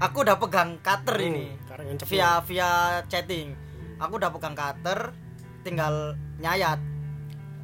aku 0.00 0.24
udah 0.24 0.40
pegang 0.40 0.80
cutter 0.80 1.20
Hmm, 1.20 1.28
ini 1.36 1.46
via 2.08 2.40
via 2.48 3.04
chatting. 3.12 3.52
Aku 4.00 4.16
udah 4.16 4.32
pegang 4.32 4.56
cutter 4.56 5.12
tinggal 5.60 6.16
nyayat. 6.40 6.80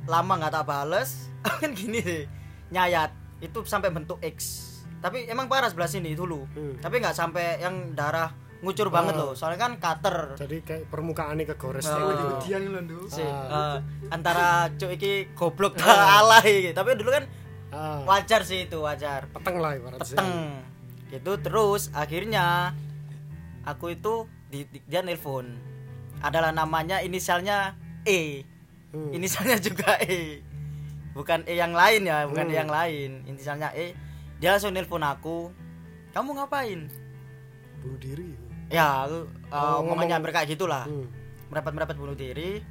Lama 0.05 0.45
nggak 0.45 0.53
tak 0.61 0.69
bales. 0.69 1.33
Kan 1.65 1.73
gini 1.73 2.05
sih 2.05 2.42
nyayat 2.73 3.13
itu 3.39 3.61
sampai 3.63 3.89
bentuk 3.89 4.17
X 4.19 4.69
tapi 4.99 5.27
emang 5.27 5.47
parah 5.47 5.67
sebelah 5.67 5.87
sini 5.87 6.13
dulu 6.13 6.47
Hmm. 6.49 6.79
tapi 6.79 6.99
nggak 6.99 7.13
sampai 7.13 7.59
yang 7.59 7.93
darah 7.93 8.31
ngucur 8.59 8.87
banget 8.89 9.15
Oh. 9.15 9.21
loh 9.21 9.33
soalnya 9.33 9.59
kan 9.61 9.73
cutter 9.77 10.39
jadi 10.39 10.57
kayak 10.63 10.83
permukaannya 10.87 11.45
kegores 11.45 11.85
Oh. 11.85 11.99
oh. 12.39 12.41
Sih 13.09 13.21
Ah. 13.21 13.77
eh, 13.77 13.79
antara 14.09 14.47
cuk 14.73 14.91
iki 14.93 15.13
goblok 15.33 15.75
ta 15.75 15.85
alay 16.19 16.71
gitu. 16.71 16.75
tapi 16.75 16.95
dulu 16.95 17.11
kan 17.11 17.25
ah, 17.71 18.07
wajar 18.07 18.41
sih 18.43 18.65
itu 18.65 18.79
wajar 18.79 19.27
peteng 19.29 19.59
lah 19.59 19.75
ibaratnya 19.75 20.01
peteng 20.01 20.31
gitu 21.11 21.33
terus 21.37 21.91
akhirnya 21.93 22.73
aku 23.65 23.93
itu 23.93 24.15
di, 24.47 24.65
di- 24.65 24.85
dia 24.85 25.03
nelpon 25.03 25.51
adalah 26.21 26.51
namanya 26.51 27.01
inisialnya 27.01 27.75
E 28.03 28.47
Hmm. 28.93 29.09
inisialnya 29.11 29.57
juga 29.59 29.97
E 29.99 30.45
bukan 31.13 31.45
E 31.45 31.55
yang 31.55 31.73
lain 31.73 32.03
ya 32.03 32.25
bukan 32.25 32.47
Hmm. 32.47 32.53
E 32.53 32.57
yang 32.57 32.71
lain. 32.71 33.11
Inisialnya 33.25 33.71
E 33.73 33.93
dia 34.37 34.51
langsung 34.51 34.73
nelpon 34.73 35.01
aku 35.01 35.53
kamu 36.11 36.35
ngapain? 36.35 36.81
Bunuh 37.79 37.99
diri 37.99 38.31
ya? 38.69 39.05
Aku 39.05 39.29
uh, 39.49 39.57
Oh, 39.79 39.85
ngomongnya 39.85 40.17
ngomong- 40.17 40.25
mereka 40.25 40.45
gitulah. 40.45 40.85
Hmm. 40.85 41.09
merapat 41.47 41.73
merapat 41.73 41.97
bunuh 41.97 42.17
diri 42.17 42.65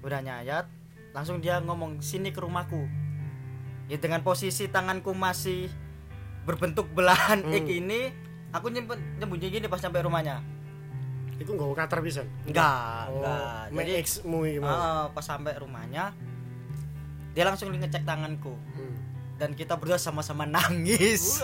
udah 0.00 0.16
nyayat 0.18 0.64
langsung 1.12 1.38
dia 1.38 1.60
ngomong 1.60 2.00
sini 2.00 2.28
ke 2.28 2.40
rumahku. 2.40 2.88
Ya 3.84 3.96
dengan 3.96 4.20
posisi 4.20 4.64
tanganku 4.64 5.12
masih 5.12 5.68
berbentuk 6.42 6.88
belahan 6.90 7.40
Hmm. 7.40 7.52
X 7.54 7.68
ini 7.68 8.00
aku 8.48 8.68
nyimpen 8.68 8.96
nyembunyi 9.16 9.48
gini 9.50 9.66
pas 9.66 9.76
sampai 9.76 10.00
rumahnya. 10.00 10.40
Iku 11.34 11.52
nggawa 11.52 11.74
kater 11.76 12.00
pisan. 12.00 12.24
enggak 12.44 13.10
Oh, 13.10 13.20
enggak 13.20 13.62
mek 13.70 13.84
jadi 13.84 13.92
ah, 14.64 15.10
pas 15.10 15.20
sampai 15.20 15.52
rumahnya 15.58 16.14
dia 17.34 17.44
langsung 17.44 17.68
ngecek 17.68 18.02
tanganku. 18.02 18.54
Hmm. 18.54 18.94
dan 19.34 19.50
kita 19.50 19.74
berdua 19.74 19.98
sama-sama 19.98 20.46
nangis. 20.46 21.42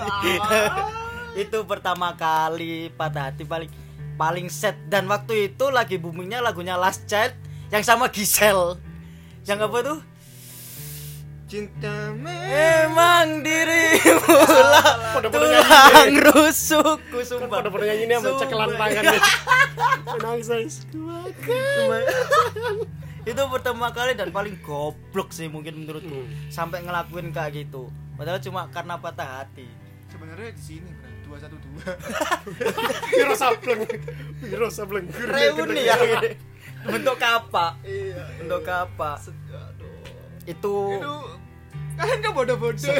Itu 1.42 1.66
pertama 1.66 2.14
kali 2.14 2.86
patah 2.94 3.34
hati 3.34 3.42
paling 3.42 3.66
paling 4.14 4.46
set 4.46 4.78
dan 4.86 5.10
waktu 5.10 5.48
itu 5.48 5.74
lagi 5.74 5.98
boomingnya 5.98 6.38
lagunya 6.38 6.78
Last 6.78 7.10
Child 7.10 7.34
yang 7.72 7.82
sama 7.82 8.06
Gisel 8.06 8.78
yang 9.42 9.58
apa 9.58 9.78
tuh? 9.80 9.98
Cinta 11.50 12.14
emang 12.46 13.42
dirimu 13.42 14.38
lah 14.70 15.18
tulang 15.26 16.14
rusukku 16.30 17.18
Kan 17.18 17.26
sumpah. 17.26 17.58
pada 17.58 17.68
pada 17.74 17.84
nyanyi 17.90 18.06
ini 18.06 18.14
sama 18.14 18.30
cekelan 18.38 18.70
tangan. 18.78 19.02
Nangis 20.22 20.46
nangis. 20.46 20.76
Itu 23.26 23.42
pertama 23.52 23.92
kali 23.92 24.16
dan 24.16 24.32
paling 24.32 24.58
goblok 24.64 25.30
sih 25.30 25.46
mungkin 25.46 25.84
menurutku. 25.84 26.24
Sampai 26.48 26.84
ngelakuin 26.84 27.30
kayak 27.30 27.66
gitu. 27.66 27.92
Padahal 28.16 28.40
cuma 28.40 28.68
karena 28.68 28.96
patah 29.00 29.44
hati. 29.44 29.68
Sebenarnya 30.10 30.50
di 30.52 30.62
sini 30.62 30.90
bro 30.90 31.10
dua 31.30 31.36
satu 31.38 31.56
dua. 31.62 31.82
Piro 33.14 33.34
sableng. 33.38 33.80
Piro 34.42 34.68
sableng. 34.68 35.06
reuni 35.08 35.82
ya. 35.86 35.96
Bentuk 36.84 37.16
kapak. 37.20 37.78
Iya 37.86 38.24
bentuk 38.40 38.60
kapak. 38.66 39.16
Aduh 39.28 39.90
itu 40.48 40.74
itu 40.98 41.14
kalian 42.00 42.20
kan 42.20 42.32
bodoh-bodoh. 42.32 42.94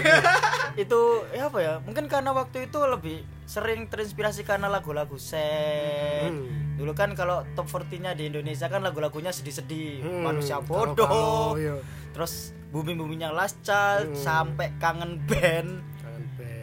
Itu 0.77 1.01
ya 1.33 1.49
apa 1.49 1.59
ya 1.59 1.75
mungkin 1.81 2.07
karena 2.07 2.31
waktu 2.31 2.69
itu 2.69 2.79
lebih 2.79 3.17
sering 3.45 3.89
terinspirasi 3.89 4.45
karena 4.45 4.69
lagu-lagu 4.69 5.17
set. 5.17 6.29
Hmm. 6.29 6.79
dulu 6.81 6.97
kan 6.97 7.13
kalau 7.13 7.45
top 7.53 7.69
40 7.69 8.01
nya 8.01 8.17
di 8.17 8.29
Indonesia 8.29 8.65
kan 8.65 8.81
lagu-lagunya 8.81 9.29
sedih-sedih. 9.31 10.01
Hmm, 10.01 10.23
manusia 10.23 10.61
bodoh. 10.61 11.53
iya. 11.55 11.77
terus 12.11 12.53
bumi-buminya 12.69 13.31
Last 13.31 13.61
Child 13.61 14.13
Hmm. 14.13 14.17
sampai 14.17 14.73
kangen 14.77 15.21
band. 15.25 15.85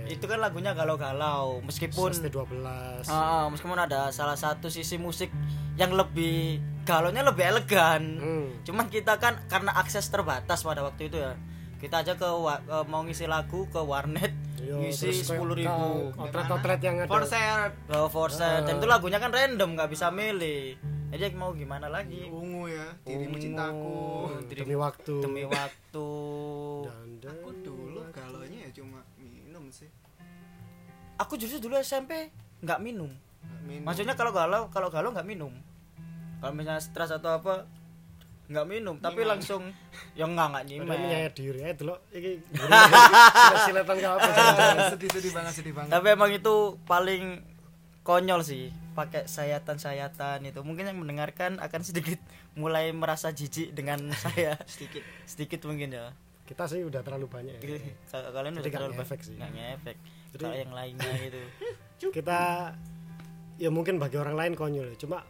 Itu 0.08 0.24
kan 0.24 0.40
lagunya 0.40 0.72
galau-galau. 0.72 1.60
Meskipun 1.62 2.16
ST12. 2.16 2.64
Ah, 3.06 3.52
meskipun 3.52 3.76
ada 3.76 4.08
salah 4.10 4.40
satu 4.40 4.72
sisi 4.72 4.96
musik 4.96 5.28
yang 5.76 5.92
lebih 5.92 6.58
galaunya 6.88 7.22
lebih 7.22 7.44
elegan. 7.46 8.02
Hmm. 8.18 8.48
cuman 8.64 8.88
kita 8.88 9.20
kan 9.20 9.36
karena 9.46 9.76
akses 9.76 10.08
terbatas 10.08 10.64
pada 10.64 10.80
waktu 10.82 11.08
itu 11.08 11.20
ya 11.20 11.36
kita 11.78 12.02
aja 12.02 12.14
ke, 12.14 12.26
wa- 12.26 12.60
ke 12.60 12.78
mau 12.86 13.02
ngisi 13.02 13.26
lagu 13.26 13.66
ke 13.68 13.78
warnet 13.78 14.34
Iya, 14.58 14.84
ngisi 14.84 15.14
sepuluh 15.16 15.54
ribu. 15.54 16.12
Outlet-outlet 16.14 16.80
yang 16.82 16.96
ada. 17.00 17.08
for 17.08 17.24
sale. 17.24 17.72
Ke 17.86 17.98
Forset 18.08 18.66
dan 18.66 18.74
itu 18.76 18.86
lagunya 18.86 19.16
kan 19.16 19.30
random 19.30 19.78
nggak 19.78 19.88
bisa 19.88 20.10
milih. 20.10 20.76
Jadi 21.08 21.32
mau 21.34 21.56
gimana 21.56 21.88
lagi? 21.88 22.28
Ungu 22.28 22.68
ya 22.68 22.84
dirimu 23.02 23.32
Ungu, 23.32 23.40
cintaku 23.40 24.00
demi 24.50 24.76
waktu. 24.76 25.16
demi 25.24 25.44
waktu. 25.46 26.08
Dan, 26.84 27.08
dan, 27.24 27.32
aku 27.38 27.50
dulu 27.64 28.02
galonya 28.12 28.68
ya 28.68 28.72
cuma 28.76 29.00
minum 29.16 29.72
sih. 29.72 29.88
Aku 31.16 31.40
justru 31.40 31.62
dulu 31.62 31.80
SMP 31.80 32.28
nggak 32.60 32.82
minum. 32.82 33.08
Minum. 33.64 33.88
Maksudnya 33.88 34.14
kalau 34.14 34.36
galau 34.36 34.68
kalau 34.68 34.92
galau 34.92 35.16
nggak 35.16 35.24
minum. 35.24 35.54
Kalau 36.38 36.52
misalnya 36.52 36.84
stres 36.84 37.10
atau 37.10 37.40
apa 37.40 37.64
nggak 38.48 38.64
minum 38.64 38.96
tapi 38.98 39.22
Nyimak. 39.22 39.32
langsung 39.36 39.62
ya 40.16 40.24
nggak 40.24 40.48
nggak 40.48 40.64
nyimak. 40.66 40.88
Menyayat 40.88 41.34
diri 41.36 41.60
aja 41.62 41.76
dulu 41.76 41.96
iki 42.10 42.32
siletan 43.68 43.96
ke 44.00 44.08
apa 44.08 44.30
sedih 44.96 45.10
sedih 45.12 45.32
banget 45.36 45.54
sedih 45.54 45.74
banget. 45.76 45.92
Tapi 45.92 46.08
emang 46.16 46.32
itu 46.32 46.56
paling 46.88 47.44
konyol 48.02 48.40
sih 48.42 48.72
pakai 48.96 49.28
sayatan-sayatan 49.28 50.48
itu. 50.48 50.60
Mungkin 50.64 50.88
yang 50.88 50.98
mendengarkan 50.98 51.60
akan 51.60 51.82
sedikit 51.84 52.18
mulai 52.56 52.96
merasa 52.96 53.36
jijik 53.36 53.76
dengan 53.76 54.00
saya. 54.24 54.56
Sedikit. 54.64 55.04
Sedikit 55.28 55.60
mungkin 55.68 55.92
ya. 55.92 56.16
Kita 56.48 56.64
sih 56.72 56.80
udah 56.80 57.04
terlalu 57.04 57.28
banyak 57.28 57.60
ya. 57.60 57.78
Kalau 58.08 58.32
kalian 58.32 58.56
Jadi 58.56 58.64
udah 58.64 58.72
terlalu 58.72 58.94
ngefek 58.96 59.20
sih. 59.28 59.36
nggak 59.36 59.52
ngefek. 59.52 59.98
Kalau 60.38 60.56
yang 60.56 60.72
lainnya 60.72 61.12
gitu 61.20 61.40
kita 62.16 62.72
ya 63.58 63.70
mungkin 63.74 63.98
bagi 63.98 64.22
orang 64.22 64.38
lain 64.38 64.54
konyol 64.54 64.94
ya. 64.94 64.98
cuma 65.02 65.26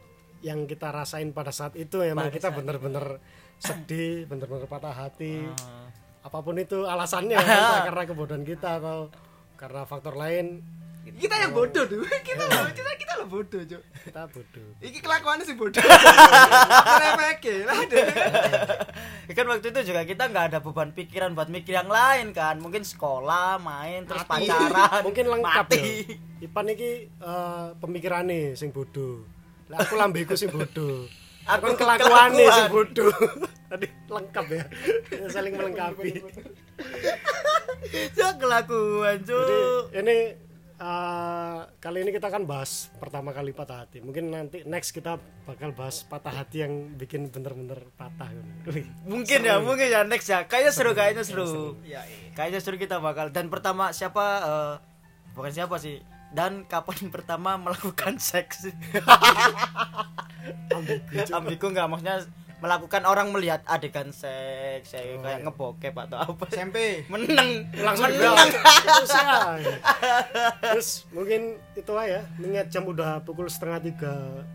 yang 0.48 0.64
kita 0.64 0.88
rasain 0.96 1.36
pada 1.36 1.52
saat 1.52 1.76
itu 1.76 2.00
emang 2.00 2.32
Pada 2.32 2.36
kita 2.40 2.48
bener-bener 2.56 3.20
sedih 3.60 4.24
bener-bener 4.32 4.64
patah 4.70 4.96
hati. 4.96 5.44
Ah. 5.44 5.92
apa 6.24 6.44
pun 6.44 6.60
itu 6.60 6.84
alasannya 6.84 7.40
entah 7.40 7.84
karena 7.88 8.04
kebodohan 8.04 8.44
kita 8.44 8.80
atau 8.80 9.08
karena 9.56 9.84
faktor 9.84 10.16
lain. 10.16 10.60
Kita 11.08 11.40
yang 11.40 11.56
bodoh 11.56 11.88
tuh 11.88 12.04
kita 12.28 12.44
lo 12.44 12.68
kita 12.76 12.92
kita 13.00 13.14
lo 13.16 13.26
bodoh 13.32 13.64
cok 13.64 13.82
kita 14.04 14.22
bodoh. 14.28 14.70
Iki 14.84 15.00
kelakuannya 15.00 15.44
sih 15.48 15.56
bodoh. 15.56 15.80
Remeke? 17.02 17.64
Lah 17.64 17.80
deh 17.88 18.06
Ya 19.28 19.34
kan 19.36 19.46
waktu 19.48 19.72
itu 19.72 19.80
juga 19.88 20.04
kita 20.04 20.28
nggak 20.28 20.46
ada 20.52 20.60
beban 20.60 20.92
pikiran 20.92 21.32
buat 21.32 21.48
mikir 21.48 21.80
yang 21.80 21.88
lain 21.88 22.36
kan. 22.36 22.60
Mungkin 22.60 22.84
sekolah 22.84 23.56
main 23.64 24.04
terus 24.04 24.28
Mati. 24.28 24.52
pacaran 24.52 25.00
mungkin 25.08 25.26
lengkap 25.32 25.66
mati. 25.72 25.80
ya. 25.80 26.44
Ipan 26.44 26.76
iki 26.76 26.92
eh, 27.08 27.68
pemikirannya 27.80 28.60
sing 28.60 28.76
bodoh 28.76 29.24
lah 29.68 29.78
aku 29.84 29.94
lambeku 30.00 30.34
sing 30.40 30.50
bodoh 30.52 31.08
Aku 31.48 31.72
aku 31.72 31.80
kelakuannya 31.80 32.44
kelakuan. 32.44 32.60
sing 32.60 32.68
bodoh 32.76 33.12
tadi 33.72 33.88
lengkap 34.08 34.46
ya. 34.52 34.64
Ya, 35.12 35.28
saling 35.32 35.54
melengkapi. 35.56 36.12
Ya 38.16 38.30
kelakuan 38.36 39.24
cuy 39.24 39.60
ini 39.96 40.18
eh, 40.76 41.60
kali 41.80 41.98
ini 42.04 42.12
kita 42.12 42.28
akan 42.28 42.44
bahas 42.44 42.92
pertama 43.00 43.32
kali 43.32 43.56
patah 43.56 43.88
hati. 43.88 44.04
Mungkin 44.04 44.28
nanti 44.28 44.68
next 44.68 44.92
kita 44.92 45.16
bakal 45.48 45.72
bahas 45.72 46.04
patah 46.04 46.36
hati 46.36 46.68
yang 46.68 46.96
bikin 47.00 47.32
bener-bener 47.32 47.80
patah. 47.96 48.28
Wih, 48.68 48.84
mungkin 49.08 49.40
ya 49.48 49.64
mungkin 49.64 49.88
ya 49.88 50.04
next 50.04 50.28
ya. 50.28 50.44
Kayaknya 50.52 50.72
seru 50.76 50.92
kayaknya 50.92 51.24
seru. 51.24 51.80
ya 51.88 52.04
iya. 52.04 52.36
kayaknya 52.36 52.60
seru 52.60 52.76
kita 52.76 53.00
bakal. 53.00 53.32
Dan 53.32 53.48
pertama 53.48 53.96
siapa 53.96 54.26
eh, 54.44 54.74
bukan 55.32 55.52
siapa 55.56 55.80
sih 55.80 56.04
dan 56.30 56.64
kapan 56.64 57.08
pertama 57.14 57.56
melakukan 57.56 58.18
seks 58.18 58.68
ambigu, 60.70 61.04
ambigu 61.32 61.66
nggak 61.68 61.88
maksudnya 61.88 62.18
melakukan 62.58 63.06
orang 63.06 63.30
melihat 63.30 63.62
adegan 63.64 64.10
seks 64.10 64.90
kayak 64.90 65.22
kayak 65.22 65.40
ngebokep 65.46 65.94
atau 65.94 66.18
apa 66.26 66.44
SMP 66.50 67.06
menang 67.06 67.70
Langsung 67.78 68.10
menang 68.10 68.50
Terus, 68.50 69.12
ya. 69.14 69.30
Terus 70.74 70.90
mungkin 71.08 71.42
itu 71.76 71.92
aja. 71.94 72.26
Mengingat 72.36 72.68
jam 72.68 72.82
udah 72.84 73.22
pukul 73.22 73.46
setengah 73.46 73.78
tiga 73.84 74.14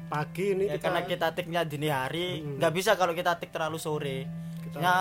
pagi 0.08 0.50
ini 0.50 0.66
ya, 0.66 0.74
kita, 0.74 0.82
karena 0.82 1.00
kita 1.06 1.26
tiknya 1.30 1.60
dini 1.62 1.88
hari 1.88 2.42
Hmm. 2.42 2.58
nggak 2.58 2.72
bisa 2.74 2.98
kalau 2.98 3.14
kita 3.14 3.38
tik 3.38 3.54
terlalu 3.54 3.78
sore 3.78 4.26
Kita- 4.66 4.82
ya 4.82 4.96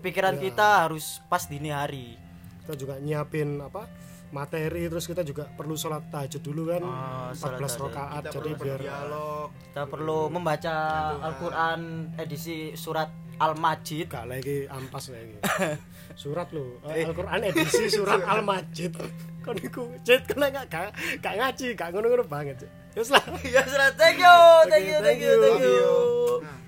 pikiran 0.00 0.34
Ya. 0.36 0.48
kita 0.48 0.68
harus 0.82 1.20
pas 1.26 1.44
dini 1.44 1.68
hari 1.68 2.16
kita 2.62 2.74
juga 2.76 2.96
nyiapin 2.96 3.60
apa 3.60 3.84
materi 4.28 4.86
terus 4.86 5.06
kita 5.06 5.22
juga 5.22 5.46
perlu 5.46 5.74
sholat 5.74 6.10
tahajud 6.10 6.42
dulu 6.42 6.62
kan 6.70 6.82
Oh, 6.82 7.30
sholat 7.30 7.58
14 7.58 7.66
tahajud. 7.66 7.80
rakaat 7.86 8.22
jadi 8.26 8.50
perlu 8.50 8.62
biar 8.62 8.80
dialog 8.80 9.46
kita 9.52 9.82
perlu 9.86 10.18
membaca 10.28 10.74
Al-Quran 11.22 11.80
edisi 12.16 12.56
surat 12.74 13.08
Al-Majid. 13.36 14.08
Gak 14.08 14.32
lagi 14.32 14.64
ampas 14.64 15.12
lagi. 15.12 15.36
Surat 16.16 16.48
lo 16.56 16.80
Al-Quran 16.88 17.40
edisi 17.44 17.84
surat 17.92 18.24
Al-Majid. 18.24 18.96
Kon 19.44 19.60
iku 19.60 19.92
cet 20.00 20.24
kena 20.24 20.48
gak 20.48 20.72
gak 20.72 20.88
gak 21.20 21.34
ngaji 21.36 21.76
gak 21.76 21.92
ngono-ngono 21.92 22.24
banget. 22.24 22.64
Wis 22.96 23.12
lah 23.12 23.20
ya 23.44 23.60
surat. 23.68 23.92
Thank 23.92 24.24
you 24.24 24.36
thank 24.72 24.88
you 24.88 24.98
thank 25.04 25.20
you 25.20 25.34
thank 25.36 25.60
you 25.60 26.65